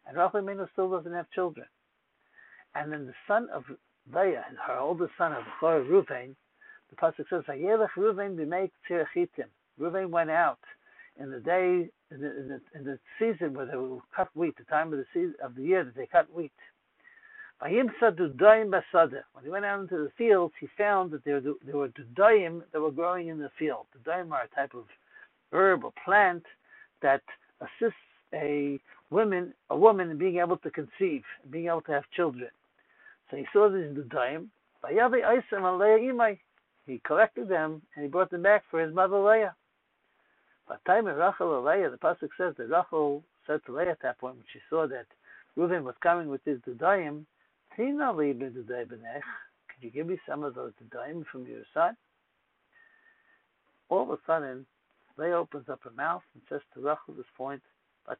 And 0.06 0.16
Rachel 0.16 0.68
still 0.72 0.90
doesn't 0.90 1.12
have 1.12 1.30
children. 1.30 1.66
And 2.74 2.92
then 2.92 3.06
the 3.06 3.14
son 3.26 3.48
of 3.52 3.64
Leah, 4.12 4.44
her 4.66 4.78
oldest 4.78 5.12
son 5.18 5.32
of 5.32 5.44
Reuven, 5.60 6.34
the 6.90 6.96
pasuk 6.96 7.28
says, 7.28 7.44
"Vayelech 7.48 7.90
Reuven 7.96 8.36
b'mei 8.36 8.70
tzirachitim." 8.88 9.48
Reuven 9.80 10.10
went 10.10 10.30
out 10.30 10.58
in 11.18 11.30
the 11.30 11.40
day 11.40 11.88
in 12.10 12.20
the, 12.20 12.40
in 12.40 12.48
the, 12.48 12.60
in 12.74 12.84
the 12.84 12.98
season 13.18 13.54
where 13.54 13.66
they 13.66 13.76
would 13.76 14.00
cut 14.14 14.28
wheat, 14.34 14.56
the 14.56 14.64
time 14.64 14.92
of 14.92 14.98
the 14.98 15.06
season 15.12 15.34
of 15.42 15.54
the 15.54 15.62
year 15.62 15.84
that 15.84 15.94
they 15.94 16.06
cut 16.06 16.32
wheat. 16.32 16.52
When 17.62 17.70
he 17.70 17.76
went 19.48 19.64
out 19.64 19.80
into 19.80 19.96
the 19.96 20.10
fields, 20.18 20.52
he 20.58 20.66
found 20.76 21.12
that 21.12 21.24
there, 21.24 21.40
there 21.40 21.76
were 21.76 21.90
dudaim 21.90 22.62
that 22.72 22.80
were 22.80 22.90
growing 22.90 23.28
in 23.28 23.38
the 23.38 23.50
field. 23.56 23.86
Dudaim 23.96 24.32
are 24.32 24.42
a 24.42 24.48
type 24.48 24.74
of 24.74 24.86
herb 25.52 25.84
or 25.84 25.92
plant 26.04 26.42
that 27.02 27.22
assists 27.60 28.00
a 28.34 28.80
woman, 29.10 29.54
a 29.70 29.76
woman 29.76 30.10
in 30.10 30.18
being 30.18 30.38
able 30.38 30.56
to 30.56 30.70
conceive, 30.72 31.22
being 31.50 31.66
able 31.66 31.82
to 31.82 31.92
have 31.92 32.02
children. 32.16 32.50
So 33.30 33.36
he 33.36 33.46
saw 33.52 33.68
these 33.68 33.96
dudaim. 33.96 34.48
He 36.86 36.98
collected 37.06 37.48
them 37.48 37.82
and 37.94 38.02
he 38.04 38.08
brought 38.08 38.30
them 38.30 38.42
back 38.42 38.64
for 38.72 38.80
his 38.80 38.92
mother 38.92 39.20
Leah. 39.20 39.54
By 40.68 40.74
the 40.84 40.92
time 40.92 41.06
of 41.06 41.16
Rachel 41.16 41.62
Leah, 41.62 41.90
the 41.90 41.96
pasuk 41.96 42.30
says 42.36 42.56
that 42.56 42.68
Rachel 42.68 43.22
said 43.46 43.60
to 43.66 43.72
Leah 43.76 43.92
at 43.92 44.02
that 44.02 44.18
point 44.18 44.34
when 44.34 44.46
she 44.52 44.58
saw 44.68 44.88
that 44.88 45.06
Reuven 45.56 45.84
was 45.84 45.94
coming 46.02 46.28
with 46.28 46.40
his 46.44 46.58
dudaim, 46.62 47.24
Tina 47.76 48.12
Can 48.14 48.30
you 49.80 49.90
give 49.90 50.06
me 50.06 50.18
some 50.28 50.44
of 50.44 50.54
those 50.54 50.72
dudaim 50.82 51.24
from 51.30 51.46
your 51.46 51.62
son? 51.72 51.96
All 53.88 54.02
of 54.02 54.10
a 54.10 54.18
sudden, 54.26 54.66
Leah 55.18 55.36
opens 55.36 55.68
up 55.68 55.80
her 55.84 55.90
mouth 55.90 56.22
and 56.34 56.42
says 56.48 56.60
to 56.74 56.80
Rachel 56.80 57.14
this 57.16 57.26
point, 57.36 57.62
of 58.08 58.16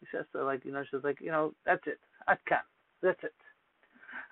he 0.00 0.06
says 0.10 0.24
to 0.32 0.38
her, 0.38 0.44
like, 0.44 0.64
you 0.64 0.72
know, 0.72 0.84
she's 0.90 1.04
like, 1.04 1.20
you 1.20 1.30
know, 1.30 1.52
that's 1.66 1.86
it. 1.86 1.98
Atkan. 2.28 2.60
That's 3.02 3.22
it. 3.22 3.34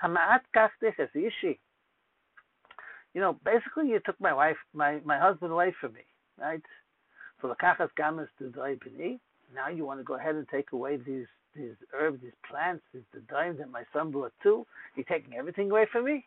Hama'at 0.02 0.40
kachtich 0.56 0.98
as 0.98 1.08
ishi. 1.14 1.58
You 3.14 3.20
know, 3.20 3.36
basically 3.44 3.88
you 3.88 4.00
took 4.04 4.20
my 4.20 4.32
wife, 4.32 4.56
my, 4.72 5.00
my 5.04 5.18
husband 5.18 5.52
away 5.52 5.74
from 5.80 5.92
me, 5.94 6.02
right? 6.38 6.62
So 7.42 7.48
the 7.48 7.54
kachas 7.54 7.90
gamas 7.98 8.28
to 8.38 8.52
Now 9.54 9.68
you 9.68 9.84
want 9.84 10.00
to 10.00 10.04
go 10.04 10.14
ahead 10.14 10.36
and 10.36 10.48
take 10.48 10.72
away 10.72 10.96
these 10.96 11.26
these 11.54 11.74
herbs, 11.92 12.20
these 12.22 12.32
plants, 12.48 12.82
these 12.92 13.02
the 13.12 13.20
dime 13.20 13.56
that 13.58 13.70
my 13.70 13.82
son 13.92 14.10
brought 14.10 14.32
too. 14.42 14.66
You're 14.96 15.04
taking 15.04 15.34
everything 15.34 15.70
away 15.70 15.86
from 15.90 16.04
me. 16.04 16.24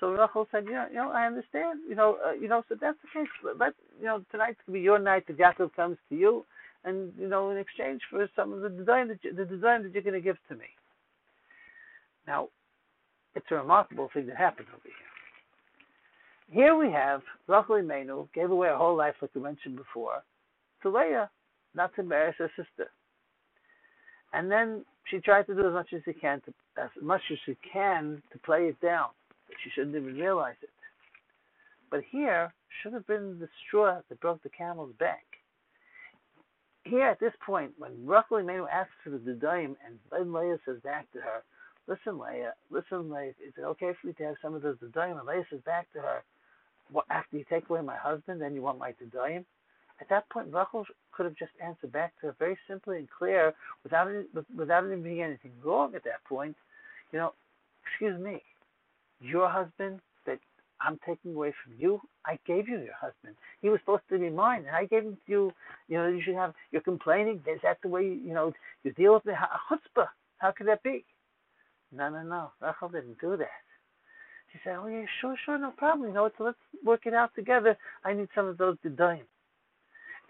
So 0.00 0.10
Rachel 0.12 0.46
said, 0.50 0.66
yeah, 0.70 0.88
you 0.88 0.96
know, 0.96 1.10
I 1.10 1.26
understand. 1.26 1.80
You 1.88 1.94
know, 1.94 2.18
uh, 2.26 2.32
you 2.32 2.48
know, 2.48 2.62
so 2.68 2.76
that's 2.80 2.98
the 3.02 3.08
case. 3.20 3.28
Let 3.58 3.74
you 3.98 4.06
know, 4.06 4.24
tonight's 4.30 4.58
gonna 4.66 4.78
be 4.78 4.82
your 4.82 4.98
night. 4.98 5.26
The 5.26 5.34
Yaakov 5.34 5.74
comes 5.74 5.98
to 6.08 6.16
you, 6.16 6.44
and 6.84 7.12
you 7.18 7.28
know, 7.28 7.50
in 7.50 7.58
exchange 7.58 8.02
for 8.10 8.28
some 8.34 8.52
of 8.52 8.60
the 8.60 8.68
design 8.70 9.08
that 9.08 9.18
you, 9.22 9.32
the 9.32 9.44
design 9.44 9.82
that 9.82 9.92
you're 9.94 10.02
gonna 10.02 10.20
give 10.20 10.36
to 10.48 10.56
me. 10.56 10.66
Now, 12.26 12.48
it's 13.34 13.46
a 13.50 13.56
remarkable 13.56 14.10
thing 14.12 14.26
that 14.26 14.36
happened 14.36 14.68
over 14.72 14.82
here. 14.84 15.13
Here 16.50 16.76
we 16.76 16.90
have 16.92 17.22
Rachel 17.48 17.76
Imenu 17.76 18.28
gave 18.32 18.50
away 18.50 18.68
her 18.68 18.76
whole 18.76 18.96
life, 18.96 19.14
like 19.20 19.34
we 19.34 19.40
mentioned 19.40 19.76
before, 19.76 20.22
to 20.82 20.88
Leah, 20.90 21.30
not 21.74 21.94
to 21.94 22.02
embarrass 22.02 22.36
her 22.38 22.50
sister. 22.56 22.90
And 24.32 24.50
then 24.50 24.84
she 25.10 25.18
tried 25.18 25.46
to 25.46 25.54
do 25.54 25.66
as 25.66 25.72
much 25.72 25.92
as 25.94 26.02
she 26.04 26.12
can 26.12 26.40
to 26.42 26.54
as 26.76 26.90
much 27.00 27.22
as 27.30 27.38
she 27.46 27.56
can 27.72 28.20
to 28.32 28.38
play 28.38 28.64
it 28.64 28.80
down. 28.80 29.08
She 29.62 29.70
shouldn't 29.70 29.94
even 29.94 30.14
realize 30.14 30.56
it. 30.62 30.70
But 31.90 32.00
here 32.10 32.52
should 32.82 32.92
have 32.92 33.06
been 33.06 33.38
the 33.38 33.48
straw 33.66 34.00
that 34.08 34.20
broke 34.20 34.42
the 34.42 34.48
camel's 34.48 34.94
back. 34.98 35.24
Here 36.84 37.06
at 37.06 37.20
this 37.20 37.32
point, 37.46 37.72
when 37.78 37.92
Rachel 38.04 38.38
Imenu 38.38 38.66
asks 38.70 38.92
for 39.02 39.10
the 39.10 39.18
Dudaim 39.18 39.76
and 39.86 39.98
then 40.10 40.32
Leah 40.32 40.58
says 40.66 40.80
back 40.82 41.10
to 41.12 41.20
her, 41.20 41.42
Listen, 41.86 42.18
Leah, 42.18 42.54
listen, 42.70 43.10
Leah, 43.10 43.30
is 43.30 43.52
it 43.56 43.62
okay 43.62 43.92
for 44.00 44.06
me 44.06 44.14
to 44.14 44.24
have 44.24 44.36
some 44.42 44.54
of 44.54 44.62
those 44.62 44.78
Dudaim? 44.78 45.18
And 45.18 45.26
Leah 45.26 45.44
says 45.50 45.60
back 45.66 45.92
to 45.92 46.00
her, 46.00 46.22
after 47.34 47.38
you 47.38 47.60
take 47.60 47.68
away 47.68 47.80
my 47.80 47.96
husband, 47.96 48.40
then 48.40 48.54
you 48.54 48.62
want 48.62 48.78
my 48.78 48.92
dudaim? 48.92 49.44
At 50.00 50.08
that 50.08 50.28
point, 50.30 50.48
Rachel 50.52 50.84
could 51.12 51.26
have 51.26 51.36
just 51.36 51.52
answered 51.64 51.92
back 51.92 52.12
to 52.20 52.26
her 52.28 52.36
very 52.38 52.56
simply 52.68 52.98
and 52.98 53.08
clear, 53.10 53.52
without 53.82 54.08
it, 54.08 54.26
without 54.56 54.84
it 54.84 55.02
being 55.02 55.22
anything 55.22 55.52
wrong 55.64 55.94
at 55.94 56.04
that 56.04 56.22
point. 56.28 56.56
You 57.12 57.18
know, 57.18 57.32
excuse 57.86 58.20
me, 58.20 58.42
your 59.20 59.48
husband 59.48 60.00
that 60.26 60.38
I'm 60.80 60.98
taking 61.06 61.34
away 61.34 61.54
from 61.64 61.74
you, 61.78 62.00
I 62.26 62.38
gave 62.46 62.68
you 62.68 62.78
your 62.78 62.94
husband. 63.00 63.36
He 63.62 63.68
was 63.68 63.80
supposed 63.80 64.02
to 64.10 64.18
be 64.18 64.30
mine, 64.30 64.64
and 64.66 64.76
I 64.76 64.86
gave 64.86 65.04
him 65.04 65.16
to 65.26 65.32
you. 65.32 65.52
You 65.88 65.98
know, 65.98 66.08
you 66.08 66.22
should 66.24 66.34
have. 66.34 66.54
You're 66.72 66.82
complaining. 66.82 67.42
Is 67.46 67.60
that 67.62 67.78
the 67.82 67.88
way 67.88 68.02
you 68.02 68.34
know 68.34 68.52
you 68.82 68.92
deal 68.92 69.14
with 69.14 69.24
the 69.24 69.32
chutzpah? 69.32 70.08
How 70.38 70.52
could 70.52 70.66
that 70.66 70.82
be? 70.82 71.04
No, 71.92 72.10
no, 72.10 72.22
no. 72.22 72.50
Rachel 72.60 72.88
didn't 72.88 73.20
do 73.20 73.36
that. 73.36 73.64
She 74.54 74.60
said, 74.62 74.76
"Oh 74.80 74.86
yeah, 74.86 75.04
sure, 75.20 75.36
sure, 75.44 75.58
no 75.58 75.72
problem. 75.72 76.08
You 76.08 76.14
know, 76.14 76.30
so 76.38 76.44
let's 76.44 76.58
work 76.84 77.06
it 77.06 77.14
out 77.14 77.34
together. 77.34 77.76
I 78.04 78.12
need 78.12 78.28
some 78.36 78.46
of 78.46 78.56
those 78.56 78.76
dudaim." 78.86 79.22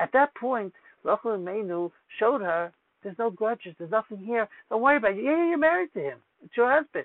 At 0.00 0.12
that 0.12 0.34
point, 0.34 0.72
Rachel 1.04 1.36
Imenu 1.36 1.92
showed 2.18 2.40
her 2.40 2.72
there's 3.02 3.18
no 3.18 3.30
grudges, 3.30 3.74
there's 3.78 3.90
nothing 3.90 4.16
here. 4.16 4.48
Don't 4.70 4.80
worry 4.80 4.96
about 4.96 5.12
it. 5.12 5.22
Yeah, 5.22 5.36
yeah, 5.36 5.48
you're 5.50 5.58
married 5.58 5.92
to 5.92 6.00
him. 6.00 6.18
It's 6.42 6.56
your 6.56 6.72
husband. 6.72 7.04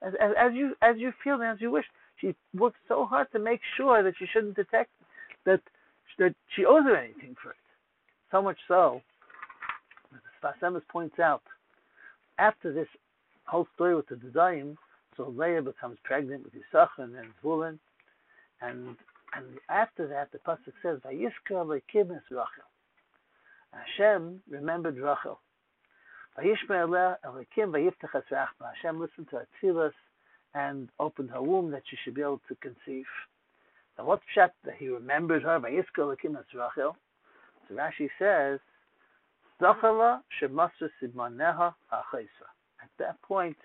As, 0.00 0.14
as, 0.18 0.30
as 0.38 0.52
you 0.54 0.74
as 0.80 0.96
you 0.96 1.12
feel 1.22 1.34
and 1.34 1.44
as 1.44 1.60
you 1.60 1.70
wish. 1.70 1.84
She 2.20 2.34
worked 2.54 2.78
so 2.88 3.04
hard 3.04 3.28
to 3.32 3.38
make 3.38 3.60
sure 3.76 4.02
that 4.02 4.14
she 4.18 4.26
shouldn't 4.32 4.56
detect 4.56 4.90
that 5.44 5.60
that 6.18 6.34
she 6.56 6.64
owes 6.64 6.84
her 6.84 6.96
anything 6.96 7.36
for 7.42 7.50
it. 7.50 7.56
So 8.30 8.40
much 8.40 8.58
so, 8.66 9.02
as 10.14 10.54
Sfas 10.62 10.82
points 10.88 11.18
out, 11.18 11.42
after 12.38 12.72
this 12.72 12.88
whole 13.44 13.66
story 13.74 13.94
with 13.94 14.08
the 14.08 14.14
Dudaim, 14.16 14.76
so 15.20 15.34
Leah 15.36 15.60
becomes 15.60 15.98
pregnant 16.02 16.44
with 16.44 16.54
Yisachar 16.54 17.04
and 17.04 17.14
then 17.14 17.34
Zvulun, 17.44 17.78
and 18.62 18.96
and 19.36 19.46
after 19.68 20.08
that 20.08 20.32
the 20.32 20.38
pasuk 20.38 20.72
says 20.82 20.98
Vayizkor 21.04 21.62
Elokim 21.64 22.16
es 22.16 22.22
Rachel. 22.30 22.64
Hashem 23.72 24.42
remembered 24.50 24.96
Rachel. 24.96 25.38
Vayishma 26.38 26.86
Eleh 26.88 27.16
Elikim 27.24 27.70
Vayiftach 27.70 28.14
es 28.14 28.24
Rachma. 28.32 28.72
Hashem 28.74 28.98
listened 28.98 29.28
to 29.30 29.36
her 29.36 29.92
and 30.54 30.88
opened 30.98 31.30
her 31.30 31.42
womb 31.42 31.70
that 31.70 31.82
she 31.88 31.96
should 32.02 32.14
be 32.14 32.22
able 32.22 32.40
to 32.48 32.54
conceive. 32.56 33.04
Now 33.98 34.06
what's 34.06 34.24
pshat 34.34 34.50
that 34.64 34.74
he 34.78 34.88
remembered 34.88 35.42
her 35.42 35.60
Vayizkor 35.60 36.16
Elokim 36.16 36.38
es 36.38 36.46
Rachel? 36.54 36.96
So 37.68 37.74
Rashi 37.74 38.08
says. 38.18 38.58
At 39.62 39.68
that 42.98 43.22
point, 43.22 43.56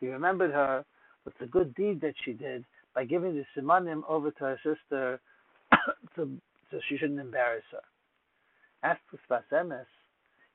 he 0.00 0.08
remembered 0.08 0.50
her 0.50 0.84
it's 1.26 1.36
a 1.40 1.46
good 1.46 1.74
deed 1.74 2.00
that 2.00 2.14
she 2.24 2.32
did 2.32 2.64
by 2.94 3.04
giving 3.04 3.34
the 3.34 3.44
simanim 3.56 4.02
over 4.08 4.30
to 4.30 4.40
her 4.40 4.60
sister 4.62 5.20
to, 6.16 6.30
so 6.70 6.80
she 6.88 6.96
shouldn't 6.96 7.20
embarrass 7.20 7.64
her. 7.72 7.80
As 8.82 8.96
for 9.10 9.42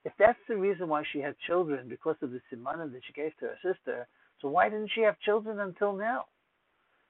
if 0.04 0.13
that's 0.18 0.40
the 0.48 0.56
reason 0.58 0.88
why 0.88 1.04
she 1.12 1.20
had 1.20 1.36
children 1.46 1.88
because 1.88 2.16
of 2.22 2.32
the 2.32 2.42
simanim 2.51 2.92
that 2.94 3.01
she 3.06 3.13
gave 3.13 3.38
to 3.38 3.46
her 3.46 3.58
sister, 3.62 4.08
so 4.42 4.48
why 4.50 4.70
didn't 4.70 4.92
she 4.96 5.01
have 5.01 5.20
children 5.20 5.60
until 5.60 5.94
now? 5.94 6.25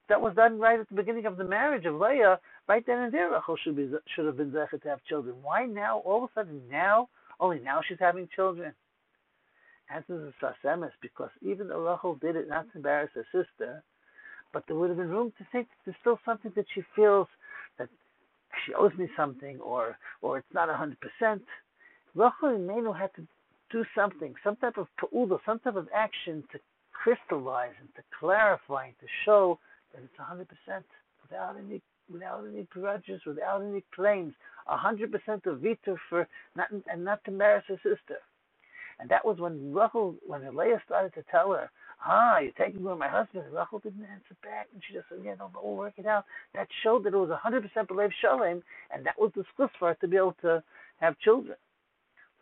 That 0.09 0.19
was 0.19 0.35
done 0.35 0.59
right 0.59 0.79
at 0.79 0.89
the 0.89 0.95
beginning 0.95 1.25
of 1.25 1.37
the 1.37 1.45
marriage 1.45 1.85
of 1.85 1.95
Leah. 1.95 2.39
Right 2.67 2.85
then 2.85 2.99
and 2.99 3.13
there, 3.13 3.31
Rachel 3.31 3.55
should 3.63 3.77
be 3.77 3.89
should 4.13 4.25
have 4.25 4.35
been 4.35 4.51
zeichet 4.51 4.81
to 4.83 4.89
have 4.89 5.03
children. 5.05 5.35
Why 5.41 5.65
now? 5.65 5.99
All 5.99 6.25
of 6.25 6.29
a 6.29 6.33
sudden 6.33 6.61
now, 6.69 7.07
only 7.39 7.59
now 7.59 7.79
she's 7.87 7.99
having 7.99 8.27
children 8.35 8.73
answers 9.93 10.33
the 10.41 10.47
Sfas 10.47 10.55
Emes 10.65 10.91
because 11.01 11.29
even 11.41 11.67
though 11.67 11.81
Rachel 11.81 12.15
did 12.15 12.35
it 12.35 12.49
not 12.49 12.65
to 12.71 12.77
embarrass 12.77 13.11
her 13.15 13.25
sister, 13.31 13.83
but 14.53 14.63
there 14.67 14.75
would 14.75 14.89
have 14.89 14.97
been 14.97 15.09
room 15.09 15.31
to 15.37 15.47
think 15.51 15.67
there's 15.85 15.97
still 16.01 16.19
something 16.25 16.51
that 16.55 16.65
she 16.73 16.81
feels 16.95 17.27
that 17.77 17.89
she 18.65 18.73
owes 18.73 18.91
me 18.97 19.07
something 19.15 19.59
or 19.59 19.97
or 20.21 20.37
it's 20.37 20.53
not 20.53 20.69
a 20.69 20.73
hundred 20.73 20.97
percent. 20.99 21.43
Rachel 22.15 22.49
Imenu 22.49 22.97
had 22.97 23.13
to 23.15 23.25
do 23.71 23.85
something, 23.95 24.33
some 24.43 24.57
type 24.57 24.77
of 24.77 24.87
pa'ula, 24.99 25.39
some 25.45 25.59
type 25.59 25.75
of 25.75 25.87
action 25.95 26.43
to 26.51 26.59
crystallize 26.91 27.71
and 27.79 27.89
to 27.95 28.01
clarify 28.19 28.85
and 28.87 28.99
to 28.99 29.07
show 29.25 29.57
that 29.93 30.01
it's 30.03 30.19
100% 30.19 30.45
without 31.23 31.55
any 31.57 31.81
without 32.11 32.43
any 32.45 32.67
grudges, 32.69 33.21
without 33.25 33.61
any 33.61 33.83
claims, 33.95 34.33
100% 34.69 35.45
of 35.45 35.61
Vita 35.61 35.95
for 36.09 36.27
not 36.55 36.67
and 36.91 37.05
not 37.05 37.23
to 37.23 37.31
marry 37.31 37.61
her 37.67 37.77
sister. 37.77 38.17
And 39.01 39.09
that 39.09 39.25
was 39.25 39.39
when 39.39 39.73
Rachel, 39.73 40.15
when 40.27 40.41
Leah 40.55 40.79
started 40.85 41.13
to 41.15 41.23
tell 41.31 41.51
her, 41.53 41.71
ah, 42.05 42.37
you're 42.37 42.51
taking 42.51 42.85
away 42.85 42.95
my 42.97 43.07
husband. 43.07 43.45
And 43.45 43.53
Rachel 43.53 43.79
didn't 43.79 44.03
answer 44.03 44.37
back, 44.43 44.67
and 44.71 44.81
she 44.87 44.93
just 44.93 45.09
said, 45.09 45.19
yeah, 45.25 45.33
no, 45.39 45.49
we'll 45.61 45.75
work 45.75 45.93
it 45.97 46.05
out. 46.05 46.25
That 46.53 46.67
showed 46.83 47.03
that 47.05 47.13
it 47.13 47.17
was 47.17 47.29
100% 47.29 47.87
belief 47.87 48.11
Shalem, 48.21 48.61
and 48.93 49.05
that 49.05 49.19
was 49.19 49.31
the 49.35 49.43
schus 49.57 49.69
for 49.79 49.89
her 49.89 49.95
to 49.95 50.07
be 50.07 50.17
able 50.17 50.35
to 50.43 50.63
have 50.99 51.17
children. 51.19 51.57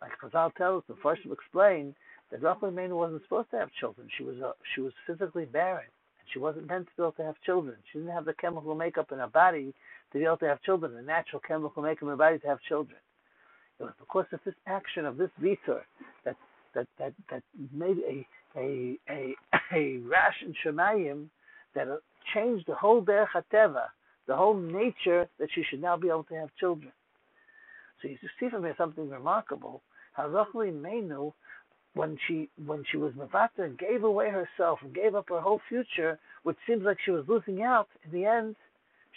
Like 0.02 0.12
Chazal 0.22 0.54
tells, 0.54 0.84
the 0.86 0.96
first 1.02 1.24
will 1.24 1.32
explain 1.32 1.94
that 2.30 2.42
Rachel 2.42 2.70
Imenu 2.70 2.96
wasn't 2.96 3.22
supposed 3.22 3.50
to 3.50 3.58
have 3.58 3.70
children. 3.80 4.08
She 4.16 4.24
was 4.24 4.36
uh, 4.44 4.52
she 4.74 4.80
was 4.80 4.92
physically 5.06 5.46
barren, 5.46 5.84
and 5.84 6.28
she 6.32 6.38
wasn't 6.38 6.68
meant 6.68 6.86
to 6.86 6.92
be 6.96 7.02
able 7.02 7.12
to 7.12 7.24
have 7.24 7.34
children. 7.44 7.76
She 7.90 7.98
didn't 7.98 8.14
have 8.14 8.24
the 8.24 8.34
chemical 8.34 8.74
makeup 8.74 9.12
in 9.12 9.18
her 9.18 9.26
body 9.26 9.74
to 10.12 10.18
be 10.18 10.24
able 10.24 10.38
to 10.38 10.46
have 10.46 10.62
children, 10.62 10.94
the 10.94 11.02
natural 11.02 11.42
chemical 11.46 11.82
makeup 11.82 12.02
in 12.02 12.08
her 12.08 12.16
body 12.16 12.38
to 12.38 12.46
have 12.46 12.60
children. 12.68 12.98
It 13.78 13.84
was 13.84 13.92
because 13.98 14.26
of 14.32 14.40
this 14.44 14.54
action 14.66 15.06
of 15.06 15.16
this 15.16 15.30
vitor 15.40 15.80
that 16.24 16.36
that 16.74 16.86
that 16.98 17.12
that 17.30 17.42
made 17.72 17.98
a 18.08 18.26
a 18.56 18.98
a 19.08 19.34
a 19.74 19.98
rash 19.98 20.42
in 20.44 20.54
Shemayim 20.64 21.26
that 21.74 21.86
changed 22.34 22.66
the 22.66 22.74
whole 22.74 23.02
Derech 23.02 23.28
HaTeva, 23.34 23.84
the 24.26 24.36
whole 24.36 24.56
nature 24.56 25.28
that 25.38 25.48
she 25.54 25.62
should 25.68 25.80
now 25.80 25.96
be 25.96 26.08
able 26.08 26.24
to 26.24 26.34
have 26.34 26.50
children. 26.58 26.92
So 28.02 28.08
you 28.08 28.16
see 28.38 28.48
from 28.48 28.64
here 28.64 28.74
something 28.78 29.08
remarkable. 29.08 29.82
How 30.12 30.28
Rachel 30.28 30.60
Imenu, 30.60 31.32
when 31.94 32.18
she 32.26 32.48
when 32.66 32.84
she 32.90 32.96
was 32.96 33.12
Mavata 33.14 33.64
and 33.64 33.78
gave 33.78 34.04
away 34.04 34.30
herself 34.30 34.80
and 34.82 34.94
gave 34.94 35.14
up 35.14 35.28
her 35.28 35.40
whole 35.40 35.60
future, 35.68 36.18
which 36.42 36.56
seems 36.66 36.82
like 36.82 36.98
she 37.04 37.10
was 37.10 37.24
losing 37.28 37.62
out, 37.62 37.88
in 38.04 38.12
the 38.12 38.26
end, 38.26 38.56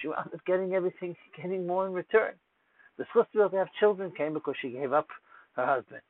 she 0.02 0.08
wound 0.08 0.30
up 0.34 0.46
getting 0.46 0.74
everything, 0.74 1.16
getting 1.36 1.66
more 1.66 1.88
in 1.88 1.94
return. 1.94 2.34
The 2.98 3.06
schus 3.14 3.26
to 3.34 3.58
have 3.58 3.68
children 3.80 4.12
came 4.12 4.34
because 4.34 4.56
she 4.62 4.70
gave 4.70 4.94
up 4.94 5.08
her 5.56 5.66
husband. 5.66 6.02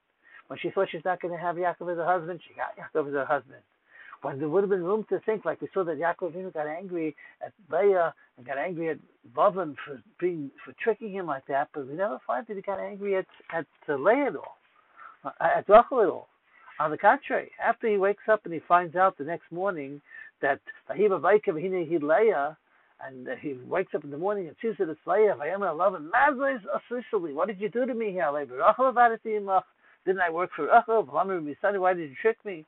When 0.47 0.59
she 0.59 0.69
thought 0.69 0.89
she's 0.91 1.05
not 1.05 1.21
going 1.21 1.33
to 1.33 1.39
have 1.39 1.55
Yaakov 1.55 1.91
as 1.91 1.97
a 1.97 2.05
husband, 2.05 2.39
she 2.47 2.53
got 2.53 2.75
Yaakov 2.77 3.07
as 3.07 3.13
her 3.13 3.25
husband. 3.25 3.61
When 4.21 4.39
there 4.39 4.47
would 4.47 4.63
have 4.63 4.69
been 4.69 4.83
room 4.83 5.05
to 5.09 5.19
think, 5.25 5.43
like 5.43 5.61
we 5.61 5.67
saw 5.73 5.83
that 5.83 5.97
Yaakov 5.99 6.33
Avinu 6.33 6.53
got 6.53 6.67
angry 6.67 7.15
at 7.45 7.51
Leah 7.71 8.13
and 8.37 8.45
got 8.45 8.57
angry 8.57 8.89
at 8.89 8.97
Lavan 9.35 9.75
for 9.85 10.01
being 10.19 10.49
for 10.63 10.73
tricking 10.81 11.11
him 11.11 11.27
like 11.27 11.45
that, 11.47 11.69
but 11.73 11.87
we 11.87 11.93
never 11.95 12.19
find 12.25 12.45
that 12.47 12.55
he 12.55 12.61
got 12.61 12.79
angry 12.79 13.17
at 13.17 13.25
at 13.51 13.65
Leah 13.87 14.27
at 14.27 14.35
all, 14.35 14.57
uh, 15.25 15.31
at 15.41 15.67
Rachel 15.67 16.01
at 16.01 16.09
all. 16.09 16.27
On 16.79 16.89
the 16.89 16.97
contrary, 16.97 17.51
after 17.63 17.87
he 17.87 17.97
wakes 17.97 18.23
up 18.31 18.45
and 18.45 18.53
he 18.53 18.61
finds 18.67 18.95
out 18.95 19.17
the 19.17 19.23
next 19.23 19.51
morning 19.51 20.01
that 20.41 20.59
Vahiba 20.89 21.19
Vaikav 21.19 21.61
Hine 21.61 22.07
Leah, 22.07 22.57
and 23.05 23.27
he 23.41 23.57
wakes 23.67 23.93
up 23.93 24.03
in 24.05 24.11
the 24.11 24.17
morning 24.17 24.47
and 24.47 24.55
sees 24.61 24.75
that 24.79 24.89
it's 24.89 24.99
Leah, 25.05 25.35
Vayamar 25.35 25.77
love 25.77 25.95
and 25.95 26.09
officially. 26.73 27.33
What 27.33 27.47
did 27.47 27.59
you 27.59 27.69
do 27.69 27.85
to 27.85 27.93
me 27.93 28.11
here, 28.11 28.31
Leah? 28.31 28.47
Didn't 30.05 30.21
I 30.21 30.29
work 30.29 30.49
for 30.55 30.69
oh, 30.69 31.03
Rachel? 31.03 31.81
Why 31.81 31.93
did 31.93 32.09
you 32.09 32.15
trick 32.21 32.37
me? 32.45 32.65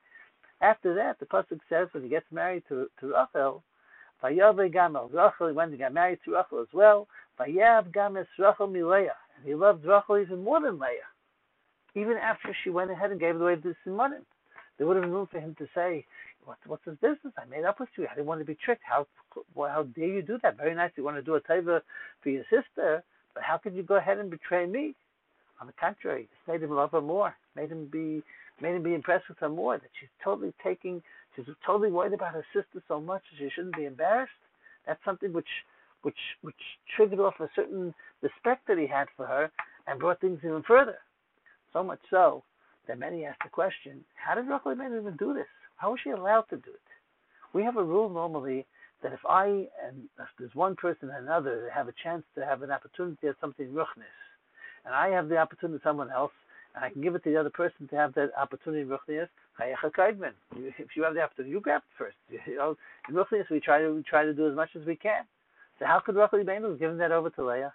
After 0.62 0.96
that, 0.96 1.20
the 1.20 1.26
pasuk 1.26 1.60
says 1.70 1.90
when 1.92 2.04
he 2.04 2.10
gets 2.10 2.26
married 2.32 2.64
to 2.70 2.88
to 3.02 3.14
Rachel, 3.14 3.64
Gamel. 4.24 5.10
Rachel 5.10 5.54
went 5.54 5.72
and 5.72 5.80
got 5.80 5.94
married 5.94 6.20
to 6.26 6.36
Rachel 6.36 6.62
as 6.62 6.74
well. 6.74 7.08
Vayav 7.40 7.94
Games 7.94 8.28
Rachel 8.40 8.68
Mileah. 8.68 9.10
And 9.38 9.46
he 9.46 9.54
loved 9.54 9.86
Rachel 9.86 10.18
even 10.18 10.44
more 10.44 10.62
than 10.62 10.80
Leah. 10.80 11.12
Even 11.94 12.18
after 12.18 12.56
she 12.64 12.70
went 12.70 12.92
ahead 12.92 13.12
and 13.12 13.20
gave 13.20 13.40
away 13.40 13.56
the 13.56 13.76
simanim. 13.86 14.24
There 14.78 14.88
would 14.88 14.98
have 14.98 15.04
been 15.04 15.14
room 15.14 15.28
for 15.32 15.40
him 15.40 15.56
to 15.60 15.68
say, 15.74 16.06
what, 16.44 16.58
what's 16.66 16.86
his 16.86 16.96
business? 16.96 17.34
I 17.38 17.46
made 17.46 17.66
up 17.66 17.80
with 17.80 17.90
you. 17.98 18.08
I 18.10 18.16
didn't 18.16 18.28
want 18.28 18.42
to 18.42 18.46
be 18.46 18.56
tricked. 18.56 18.84
How 18.84 19.08
well, 19.54 19.70
how 19.70 19.84
dare 19.84 20.08
you 20.08 20.22
do 20.22 20.38
that? 20.44 20.58
Very 20.58 20.76
nice. 20.76 20.92
You 20.96 21.04
want 21.04 21.18
to 21.18 21.22
do 21.22 21.36
a 21.36 21.42
taiva 21.42 21.82
for 22.22 22.30
your 22.30 22.44
sister, 22.44 23.04
but 23.34 23.44
how 23.44 23.58
could 23.58 23.74
you 23.74 23.84
go 23.84 23.96
ahead 23.96 24.20
and 24.20 24.30
betray 24.30 24.66
me? 24.66 24.96
On 25.62 25.68
the 25.68 25.74
contrary, 25.74 26.24
it's 26.24 26.48
made 26.48 26.62
him 26.62 26.76
love 26.76 26.92
her 26.92 27.02
more, 27.02 27.36
made 27.56 27.72
him 27.72 27.88
be 27.92 28.22
made 28.62 28.76
him 28.76 28.84
be 28.84 28.94
impressed 28.94 29.28
with 29.30 29.38
her 29.40 29.50
more. 29.50 29.78
That 29.78 29.90
she's 30.00 30.10
totally 30.24 30.54
taking, 30.64 31.02
she's 31.36 31.46
totally 31.66 31.92
worried 31.92 32.14
about 32.14 32.34
her 32.34 32.46
sister 32.54 32.84
so 32.88 33.00
much 33.00 33.24
that 33.32 33.38
she 33.38 33.50
shouldn't 33.54 33.76
be 33.76 33.86
embarrassed. 33.86 34.32
That's 34.86 35.04
something 35.06 35.34
which 35.34 35.48
which 36.02 36.20
which 36.42 36.56
triggered 36.96 37.20
off 37.20 37.40
a 37.40 37.50
certain 37.56 37.94
respect 38.22 38.68
that 38.68 38.78
he 38.78 38.88
had 38.88 39.08
for 39.16 39.26
her 39.26 39.52
and 39.88 40.00
brought 40.00 40.22
things 40.22 40.40
even 40.44 40.64
further. 40.64 40.98
So 41.74 41.84
much 41.84 42.00
so 42.10 42.44
that 42.88 43.00
many 43.00 43.26
asked 43.26 43.42
the 43.44 43.50
question, 43.50 44.04
how 44.16 44.36
did 44.36 44.48
Rachel 44.48 44.74
even 44.74 45.16
do 45.18 45.34
this? 45.34 45.48
How 45.78 45.92
was 45.92 46.00
she 46.04 46.12
allowed 46.12 46.46
to 46.50 46.58
do 46.58 46.72
it? 46.72 46.90
We 47.54 47.64
have 47.64 47.78
a 47.78 47.84
rule 47.84 48.10
normally 48.10 48.66
that 49.02 49.14
if 49.14 49.20
I 49.28 49.46
and 49.86 50.10
if 50.20 50.28
there's 50.38 50.56
one 50.56 50.76
person 50.76 51.10
and 51.10 51.26
another 51.26 51.70
have 51.74 51.88
a 51.88 51.94
chance 52.04 52.24
to 52.36 52.46
have 52.46 52.62
an 52.62 52.72
opportunity 52.72 53.28
at 53.28 53.36
something 53.42 53.68
ruchnis, 53.68 54.25
and 54.86 54.94
I 54.94 55.10
have 55.10 55.30
the 55.30 55.38
opportunity 55.38 55.80
to 55.80 55.84
someone 55.84 56.12
else, 56.12 56.32
and 56.76 56.86
I 56.86 56.90
can 56.90 57.02
give 57.02 57.16
it 57.16 57.24
to 57.24 57.32
the 57.32 57.40
other 57.40 57.50
person 57.50 57.88
to 57.88 57.96
have 57.96 58.14
that 58.16 58.32
opportunity 58.38 58.82
in 58.82 58.90
Ruchnius, 58.90 59.30
if 59.60 60.90
you 60.96 61.04
have 61.04 61.14
the 61.14 61.22
opportunity, 61.22 61.52
you 61.52 61.62
grab 61.62 61.82
it 61.82 61.98
first. 61.98 62.18
You 62.48 62.56
know, 62.56 62.78
in 63.08 63.16
Ruchnius, 63.16 63.50
we 63.50 63.60
try 63.60 63.82
to 63.82 63.92
we 63.92 64.04
try 64.04 64.24
to 64.26 64.34
do 64.34 64.50
as 64.50 64.56
much 64.56 64.70
as 64.80 64.86
we 64.86 64.96
can. 64.96 65.24
So 65.80 65.86
how 65.86 66.00
could 66.00 66.16
Rachel 66.16 66.40
Imenu 66.40 66.70
have 66.70 66.80
given 66.80 66.98
that 66.98 67.12
over 67.12 67.30
to 67.32 67.46
Leah? 67.46 67.74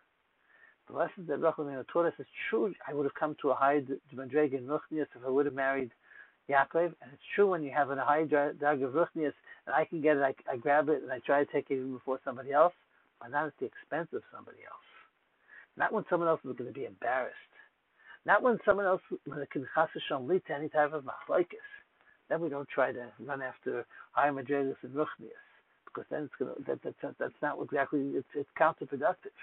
The 0.88 0.96
lessons 0.96 1.28
that 1.28 1.38
Rachel 1.38 1.64
Imenu 1.64 1.84
taught 1.88 2.06
us 2.06 2.12
is 2.18 2.26
true. 2.48 2.74
I 2.86 2.94
would 2.94 3.04
have 3.04 3.14
come 3.14 3.36
to 3.42 3.50
a 3.50 3.54
high 3.54 3.82
Madrega 4.14 4.58
in 4.58 4.66
Ruchnius 4.66 5.06
if 5.14 5.24
I 5.26 5.30
would 5.30 5.46
have 5.46 5.54
married 5.54 5.90
Yaakov, 6.48 6.86
and 7.00 7.12
it's 7.12 7.22
true 7.34 7.48
when 7.48 7.62
you 7.62 7.70
have 7.70 7.90
a 7.90 7.96
high 7.96 8.24
drag 8.24 8.82
of 8.82 8.92
Ruchnius, 8.92 9.34
and 9.66 9.74
I 9.74 9.84
can 9.84 10.00
get 10.00 10.16
it, 10.16 10.22
I, 10.22 10.34
I 10.50 10.56
grab 10.56 10.88
it, 10.88 11.02
and 11.02 11.12
I 11.12 11.20
try 11.20 11.44
to 11.44 11.52
take 11.52 11.70
it 11.70 11.74
even 11.74 11.92
before 11.94 12.18
somebody 12.24 12.52
else, 12.52 12.74
but 13.20 13.30
not 13.30 13.46
at 13.46 13.52
the 13.60 13.66
expense 13.66 14.08
of 14.12 14.22
somebody 14.34 14.58
else. 14.66 14.89
Not 15.76 15.92
when 15.92 16.04
someone 16.10 16.28
else 16.28 16.40
is 16.44 16.56
going 16.56 16.72
to 16.72 16.78
be 16.78 16.84
embarrassed. 16.84 17.36
Not 18.26 18.42
when 18.42 18.58
someone 18.64 18.86
else 18.86 19.02
when 19.26 19.38
it 19.38 19.50
can 19.50 19.66
chasashon 19.76 20.28
lead 20.28 20.42
to 20.46 20.54
any 20.54 20.68
type 20.68 20.92
of 20.92 21.04
machlokes. 21.04 21.46
Then 22.28 22.40
we 22.40 22.48
don't 22.48 22.68
try 22.68 22.92
to 22.92 23.06
run 23.18 23.42
after 23.42 23.84
higher 24.12 24.32
madrigas 24.32 24.76
and 24.82 24.92
ruchnius 24.92 25.46
because 25.86 26.04
then 26.10 26.24
it's 26.24 26.34
going 26.38 26.54
to 26.54 26.62
that, 26.66 26.82
that, 26.82 26.94
that, 27.02 27.14
that's 27.18 27.42
not 27.42 27.58
exactly 27.62 28.00
it's, 28.14 28.28
it's 28.34 28.48
counterproductive. 28.60 29.34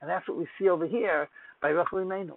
And 0.00 0.08
that's 0.08 0.26
what 0.28 0.38
we 0.38 0.46
see 0.58 0.68
over 0.68 0.86
here 0.86 1.28
by 1.60 1.68
Rachel 1.68 1.98
Imenu. 1.98 2.36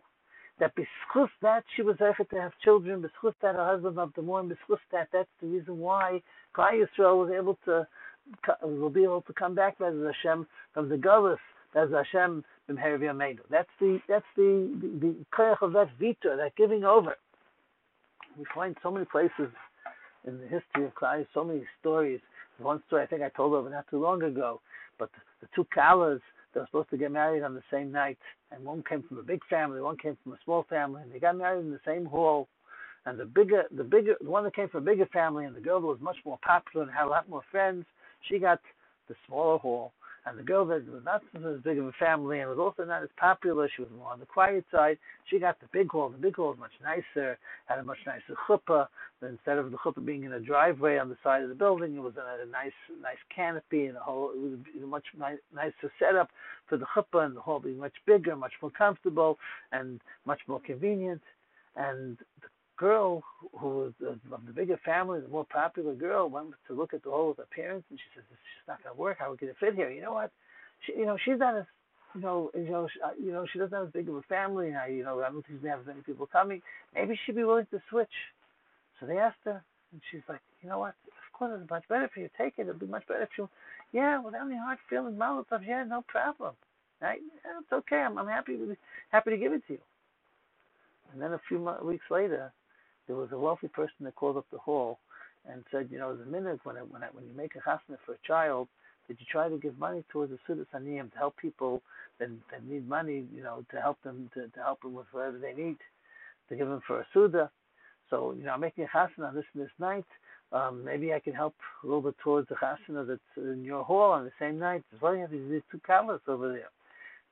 That 0.60 0.74
beschus 0.76 1.30
that 1.41 1.63
she 1.76 1.82
was 1.82 1.98
able 2.02 2.26
to 2.26 2.41
have 2.41 2.52
children, 2.63 3.02
beschus 3.02 3.34
that 3.41 3.56
her 3.56 3.65
husband 3.65 3.96
loved 3.96 4.15
her 4.15 4.22
more, 4.22 4.39
and 4.39 4.50
beschus 4.50 4.80
that 4.91 5.10
that's 5.12 5.30
the 5.41 5.48
reason 5.48 5.80
why 5.80 6.22
Klal 6.56 6.72
Yisrael 6.74 7.26
was 7.26 7.32
able 7.36 7.58
to 7.65 7.88
will 8.62 8.89
be 8.89 9.04
able 9.04 9.22
to 9.22 9.34
come 9.34 9.54
back 9.54 9.76
as 9.82 9.93
Hashem 9.93 10.48
from 10.74 10.89
the 10.89 10.96
Gullus 10.96 11.38
as 11.76 11.90
Hashem 11.92 12.44
that's 12.68 13.70
the 13.80 14.00
that's 14.08 14.26
the 14.36 14.70
the, 14.82 15.16
the 15.32 15.56
of 15.62 15.74
that 15.74 15.90
vita, 16.00 16.38
that 16.38 16.52
giving 16.58 16.84
over. 16.84 17.16
We 18.38 18.46
find 18.56 18.76
so 18.82 18.90
many 18.90 19.06
places 19.06 19.52
in 20.26 20.40
the 20.40 20.48
history 20.48 20.86
of 20.86 20.96
Klai, 20.96 21.26
so 21.34 21.44
many 21.44 21.64
stories. 21.80 22.22
One 22.60 22.82
story 22.88 23.04
I 23.04 23.06
think 23.08 23.22
I 23.22 23.30
told 23.30 23.54
over 23.54 23.70
not 23.70 23.86
too 23.90 24.02
long 24.02 24.24
ago, 24.24 24.62
but 24.98 25.10
the, 25.12 25.46
the 25.46 25.50
two 25.56 25.68
Kalas 25.76 26.22
they 26.54 26.60
were 26.60 26.68
supposed 26.68 26.90
to 26.92 26.98
get 26.98 27.12
married 27.12 27.44
on 27.44 27.56
the 27.56 27.64
same 27.72 27.92
night, 27.92 28.18
and 28.52 28.64
one 28.64 28.84
came 28.88 29.04
from 29.04 29.18
a 29.18 29.24
big 29.24 29.42
family, 29.50 29.82
one 29.82 29.98
came 29.98 30.18
from 30.24 30.34
a 30.34 30.38
small 30.46 30.66
family, 30.70 31.02
and 31.02 31.12
they 31.12 31.20
got 31.20 31.36
married 31.36 31.66
in 31.66 31.72
the 31.72 31.80
same 31.86 32.06
hall. 32.06 32.48
And 33.06 33.20
the 33.20 33.26
bigger, 33.26 33.64
the 33.76 33.84
bigger, 33.84 34.16
the 34.22 34.30
one 34.30 34.44
that 34.44 34.56
came 34.56 34.70
from 34.70 34.84
a 34.84 34.92
bigger 34.92 35.08
family, 35.08 35.46
and 35.46 35.56
the 35.56 35.62
girl 35.62 35.82
was 35.82 35.98
much 36.00 36.18
more 36.26 36.40
popular 36.46 36.86
and 36.86 36.94
had 36.96 37.06
a 37.06 37.10
lot 37.10 37.28
more 37.28 37.42
friends, 37.52 37.86
she 38.30 38.40
got 38.40 38.62
the 39.10 39.16
smaller 39.28 39.58
hall. 39.58 39.92
And 40.26 40.40
the 40.40 40.44
girl 40.44 40.66
that 40.68 40.90
was 40.90 41.04
not 41.04 41.22
as 41.36 41.62
big 41.64 41.78
of 41.78 41.86
a 41.86 41.92
family 41.94 42.40
and 42.40 42.50
was 42.50 42.58
also 42.58 42.86
not 42.88 43.04
as 43.04 43.10
popular, 43.18 43.70
she 43.76 43.82
was 43.82 43.92
more 43.98 44.10
on 44.12 44.22
the 44.22 44.26
quiet 44.26 44.64
side. 44.72 44.98
She 45.26 45.38
got 45.38 45.60
the 45.60 45.68
big 45.74 45.90
hall. 45.90 46.10
The 46.10 46.18
big 46.18 46.38
hall 46.38 46.50
was 46.52 46.60
much 46.60 46.72
nicer, 46.82 47.38
had 47.66 47.80
a 47.80 47.84
much 47.84 47.98
nicer 48.06 48.34
chuppah. 48.48 48.88
Instead 49.22 49.58
of 49.58 49.72
the 49.72 49.78
chuppah 49.78 50.06
being 50.06 50.24
in 50.24 50.34
a 50.34 50.40
driveway 50.40 50.98
on 50.98 51.10
the 51.10 51.18
side 51.24 51.44
of 51.44 51.50
the 51.50 51.56
building, 51.56 51.96
it 51.96 52.02
was 52.02 52.14
in 52.16 52.48
a 52.48 52.52
nice, 52.52 52.72
nice 53.02 53.18
canopy 53.36 53.88
and 53.88 53.98
a 53.98 54.00
whole. 54.00 54.32
It 54.34 54.40
was 54.40 54.60
a 54.82 54.88
much 54.88 55.06
nicer 55.18 55.92
setup 56.00 56.30
for 56.68 56.78
the 56.78 56.86
chuppah, 56.96 57.26
and 57.26 57.36
the 57.36 57.42
hall 57.42 57.60
being 57.60 57.78
much 57.78 57.96
bigger, 58.06 58.36
much 58.36 58.54
more 58.62 58.72
comfortable, 58.72 59.38
and 59.74 60.00
much 60.26 60.40
more 60.48 60.62
convenient. 60.66 61.22
And 61.76 62.18
the 62.42 62.48
girl 62.78 63.24
who 63.60 63.70
was 63.70 63.94
of 64.06 64.20
the 64.46 64.54
bigger 64.54 64.80
family, 64.84 65.22
the 65.22 65.28
more 65.28 65.46
popular 65.46 65.94
girl, 65.94 66.30
went 66.30 66.54
to 66.68 66.74
look 66.74 66.94
at 66.94 67.04
the 67.04 67.10
whole 67.10 67.32
appearance, 67.32 67.84
and 67.90 68.00
she 68.00 68.06
says, 68.16 68.24
"This 68.30 68.40
is 68.40 68.68
not 68.68 68.84
going 68.84 68.96
to 68.96 69.02
work. 69.02 69.18
How 69.20 69.28
are 69.28 69.32
we 69.32 69.38
going 69.38 69.54
to 69.54 69.60
fit 69.60 69.76
here? 69.76 69.90
You 69.90 70.02
know 70.02 70.14
what? 70.14 70.32
She, 70.86 70.94
you 70.94 71.06
know, 71.06 71.18
she's 71.24 71.40
not 71.40 71.56
as, 71.56 71.66
you 72.16 72.22
know, 72.22 72.52
you 72.54 72.70
know, 72.70 72.88
she, 72.94 73.02
uh, 73.02 73.10
you 73.20 73.32
know, 73.32 73.46
she 73.52 73.60
doesn't 73.60 73.74
have 73.74 73.88
as 73.88 73.94
big 73.94 74.10
of 74.10 74.16
a 74.16 74.22
family, 74.24 74.70
and 74.70 74.78
I, 74.78 74.88
you 74.88 75.04
know, 75.04 75.22
I 75.22 75.30
don't 75.30 75.46
think 75.46 75.62
to 75.62 75.68
have 75.68 75.82
as 75.82 75.88
many 75.88 76.02
people 76.02 76.26
coming. 76.26 76.62
Maybe 76.94 77.20
she'd 77.26 77.36
be 77.36 77.44
willing 77.44 77.68
to 77.72 77.82
switch." 77.90 78.16
So 79.00 79.06
they 79.06 79.18
asked 79.18 79.44
her, 79.46 79.64
and 79.92 80.02
she's 80.10 80.26
like, 80.28 80.42
"You 80.62 80.70
know 80.70 80.80
what? 80.80 80.96
Of 81.08 81.38
course, 81.38 81.60
it's 81.62 81.70
much 81.70 81.88
better 81.88 82.10
for 82.14 82.20
you. 82.20 82.30
Take 82.38 82.54
it. 82.58 82.68
It'll 82.68 82.76
be 82.76 82.86
much 82.86 83.08
better 83.08 83.24
if 83.24 83.38
you, 83.38 83.50
yeah, 83.92 84.20
without 84.20 84.48
any 84.48 84.58
hard 84.58 84.80
feelings, 84.90 85.18
Molotov. 85.20 85.66
Yeah, 85.66 85.84
no 85.84 86.04
problem. 86.08 86.54
Right? 87.02 87.20
Yeah, 87.22 87.60
it's 87.60 87.72
okay. 87.72 87.98
I'm, 87.98 88.18
I'm 88.18 88.28
happy, 88.28 88.58
happy 89.10 89.30
to 89.32 89.38
give 89.38 89.54
it 89.54 89.62
to 89.68 89.74
you." 89.74 89.80
And 91.12 91.22
then 91.22 91.34
a 91.34 91.42
few 91.48 91.60
weeks 91.84 92.06
later, 92.10 92.52
there 93.08 93.16
was 93.16 93.32
a 93.32 93.38
wealthy 93.38 93.68
person 93.68 93.96
that 94.02 94.16
called 94.16 94.38
up 94.38 94.46
the 94.52 94.58
hall, 94.58 95.00
and 95.50 95.63
said, 95.72 95.89
you 95.92 96.00
know, 96.00 96.16
the 96.16 96.26
minute 96.26 96.60
when 96.63 96.78
it, 96.78 96.89
when 96.89 97.04
it, 97.04 97.10
when 97.13 97.26
you 97.26 97.34
make 97.36 97.56
a 97.56 97.60
chasna 97.60 97.98
for 98.06 98.13
a 98.13 98.28
child, 98.28 98.68
did 99.08 99.18
you 99.20 99.26
try 99.30 99.50
to 99.50 99.58
give 99.58 99.78
money 99.78 100.04
towards 100.12 100.32
the 100.32 100.39
sudas 100.48 100.66
aniyim 100.74 101.12
to 101.12 101.18
help 101.18 101.36
people 101.38 101.82
that, 102.20 102.30
that 102.52 102.66
need 102.66 102.88
money, 102.88 103.26
you 103.36 103.44
know, 103.44 103.66
to 103.72 103.82
help 103.82 104.02
them 104.04 104.30
to, 104.34 104.48
to 104.48 104.60
help 104.60 104.82
them 104.82 104.94
with 104.94 105.08
whatever 105.12 105.38
they 105.38 105.54
need, 105.54 105.78
to 106.50 106.56
give 106.56 106.68
them 106.68 106.82
for 106.88 107.02
a 107.02 107.08
suda. 107.13 107.50
So 108.10 108.34
you 108.38 108.44
know, 108.44 108.52
I'm 108.52 108.62
making 108.62 108.86
a 108.86 108.98
chasna 108.98 109.28
on 109.28 109.36
this 109.36 109.46
and 109.54 109.63
this 109.63 109.72
night. 109.80 110.06
Um, 110.54 110.84
maybe 110.86 111.13
I 111.13 111.20
can 111.20 111.34
help 111.34 111.56
a 111.84 111.88
little 111.88 112.02
bit 112.02 112.16
towards 112.24 112.48
the 112.48 112.56
chasana 112.56 113.08
that's 113.08 113.20
in 113.38 113.63
your 113.63 113.84
hall 113.84 114.12
on 114.12 114.24
the 114.24 114.32
same 114.39 114.60
night. 114.60 114.84
There's 114.92 115.04
only 115.04 115.50
these 115.50 115.63
two 115.72 115.82
kavlas 115.88 116.20
over 116.28 116.54
there. 116.54 116.70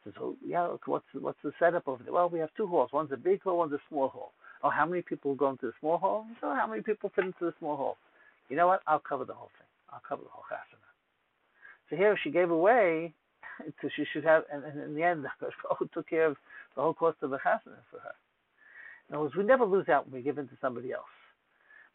So, 0.03 0.11
so 0.17 0.35
yeah, 0.45 0.67
what's 0.85 1.05
what's 1.13 1.37
the 1.43 1.51
setup 1.59 1.87
over 1.87 2.03
there? 2.03 2.13
Well, 2.13 2.29
we 2.29 2.39
have 2.39 2.49
two 2.57 2.67
halls. 2.67 2.89
One's 2.91 3.11
a 3.11 3.17
big 3.17 3.41
hall, 3.43 3.59
one's 3.59 3.73
a 3.73 3.79
small 3.87 4.09
hall. 4.09 4.33
Oh, 4.63 4.69
how 4.69 4.85
many 4.85 5.01
people 5.01 5.35
go 5.35 5.49
into 5.49 5.67
the 5.67 5.73
small 5.79 5.97
hall? 5.97 6.25
So 6.39 6.53
how 6.53 6.67
many 6.67 6.81
people 6.81 7.11
fit 7.15 7.25
into 7.25 7.45
the 7.45 7.53
small 7.59 7.77
hall? 7.77 7.97
You 8.49 8.55
know 8.55 8.67
what? 8.67 8.81
I'll 8.87 8.99
cover 8.99 9.25
the 9.25 9.33
whole 9.33 9.49
thing. 9.57 9.67
I'll 9.91 10.01
cover 10.07 10.21
the 10.23 10.29
whole 10.29 10.43
chasana. 10.51 10.77
So 11.89 11.95
here 11.95 12.17
she 12.23 12.31
gave 12.31 12.51
away, 12.51 13.13
so 13.81 13.89
she 13.95 14.05
should 14.13 14.23
have, 14.23 14.43
and, 14.51 14.63
and 14.63 14.79
in 14.79 14.95
the 14.95 15.03
end, 15.03 15.25
who 15.79 15.89
took 15.93 16.09
care 16.09 16.27
of 16.27 16.37
the 16.75 16.81
whole 16.81 16.93
cost 16.93 17.17
of 17.21 17.31
the 17.31 17.37
chasana 17.37 17.81
for 17.89 17.99
her. 17.99 18.13
In 19.09 19.15
other 19.15 19.23
words, 19.23 19.35
we 19.35 19.43
never 19.43 19.65
lose 19.65 19.89
out 19.89 20.05
when 20.05 20.21
we 20.21 20.23
give 20.23 20.37
in 20.37 20.47
to 20.47 20.57
somebody 20.61 20.91
else. 20.93 21.03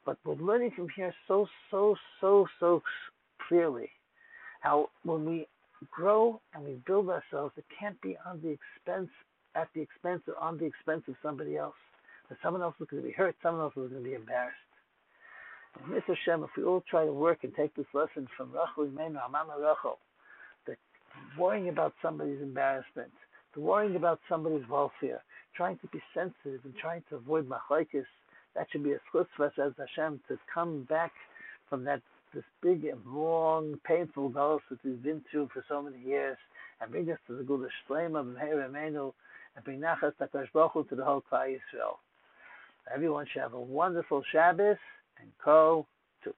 But 0.05 0.19
we're 0.25 0.35
learning 0.35 0.73
from 0.77 0.89
here 0.95 1.15
so, 1.27 1.47
so, 1.71 1.97
so, 2.21 2.47
so 2.61 2.83
clearly 3.49 3.91
how 4.61 4.89
when 5.05 5.25
we 5.25 5.47
grow 5.91 6.41
and 6.55 6.65
we 6.65 6.75
build 6.87 7.09
ourselves, 7.09 7.53
it 7.57 7.65
can't 7.79 8.01
be 8.01 8.17
on 8.27 8.41
the 8.43 8.51
expense, 8.51 9.11
at 9.55 9.69
the 9.75 9.81
expense, 9.81 10.23
or 10.29 10.37
on 10.39 10.59
the 10.59 10.65
expense 10.65 11.03
of 11.09 11.15
somebody 11.23 11.57
else. 11.57 11.75
That 12.29 12.39
someone 12.43 12.62
else 12.62 12.75
is 12.81 12.87
going 12.91 13.03
to 13.03 13.09
be 13.09 13.15
hurt, 13.15 13.37
someone 13.43 13.62
else 13.62 13.73
is 13.77 13.91
going 13.91 14.03
to 14.03 14.09
be 14.09 14.15
embarrassed. 14.15 14.57
And 15.77 15.93
Mr. 15.93 16.17
Hashem, 16.17 16.43
if 16.43 16.51
we 16.57 16.65
all 16.65 16.83
try 16.89 17.05
to 17.05 17.12
work 17.12 17.45
and 17.45 17.55
take 17.55 17.75
this 17.75 17.87
lesson 17.93 18.27
from 18.37 18.51
Rachel 18.53 18.91
Imenu, 18.91 19.19
Amama 19.19 19.57
Rachel, 19.59 19.99
that 20.67 20.79
worrying 21.39 21.69
about 21.69 21.95
somebody's 22.03 22.41
embarrassment, 22.41 23.12
the 23.55 23.61
worrying 23.61 23.97
about 23.97 24.21
somebody's 24.29 24.69
welfare, 24.69 25.23
trying 25.55 25.79
to 25.79 25.87
be 25.89 26.03
sensitive 26.15 26.61
and 26.65 26.75
trying 26.81 27.03
to 27.11 27.17
avoid 27.17 27.49
machlokes, 27.49 28.05
that 28.55 28.67
should 28.71 28.85
be 28.85 28.93
a 28.93 29.01
schus 29.12 29.27
for 29.37 29.47
us 29.47 29.53
as 29.62 29.73
Hashem 29.79 30.21
to 30.29 30.39
come 30.53 30.85
back 30.89 31.12
from 31.69 31.85
that 31.85 32.03
this 32.35 32.45
big 32.62 32.85
and 32.85 33.01
long, 33.07 33.79
painful 33.85 34.29
ghost 34.29 34.65
that 34.71 34.79
we've 34.85 35.03
been 35.03 35.23
through 35.31 35.49
for 35.53 35.65
so 35.69 35.81
many 35.81 35.99
years 36.03 36.37
and 36.81 36.91
bring 36.91 37.11
us 37.11 37.19
to 37.27 37.35
the 37.35 37.69
Shlema 37.89 38.21
of 38.21 38.27
Meir 38.27 38.61
and 38.61 39.15
bring 39.65 39.81
Nachas 39.81 40.12
Takash 40.21 40.53
Baruch 40.53 40.89
to 40.89 40.95
the 40.95 41.05
whole 41.05 41.23
Klal 41.33 41.49
Yisrael. 41.49 41.97
Everyone 42.92 43.27
should 43.33 43.42
have 43.42 43.55
a 43.55 43.61
wonderful 43.61 44.22
Shabbos 44.33 44.77
and 45.20 45.31
Kol 45.42 45.87
Tuv. 46.25 46.33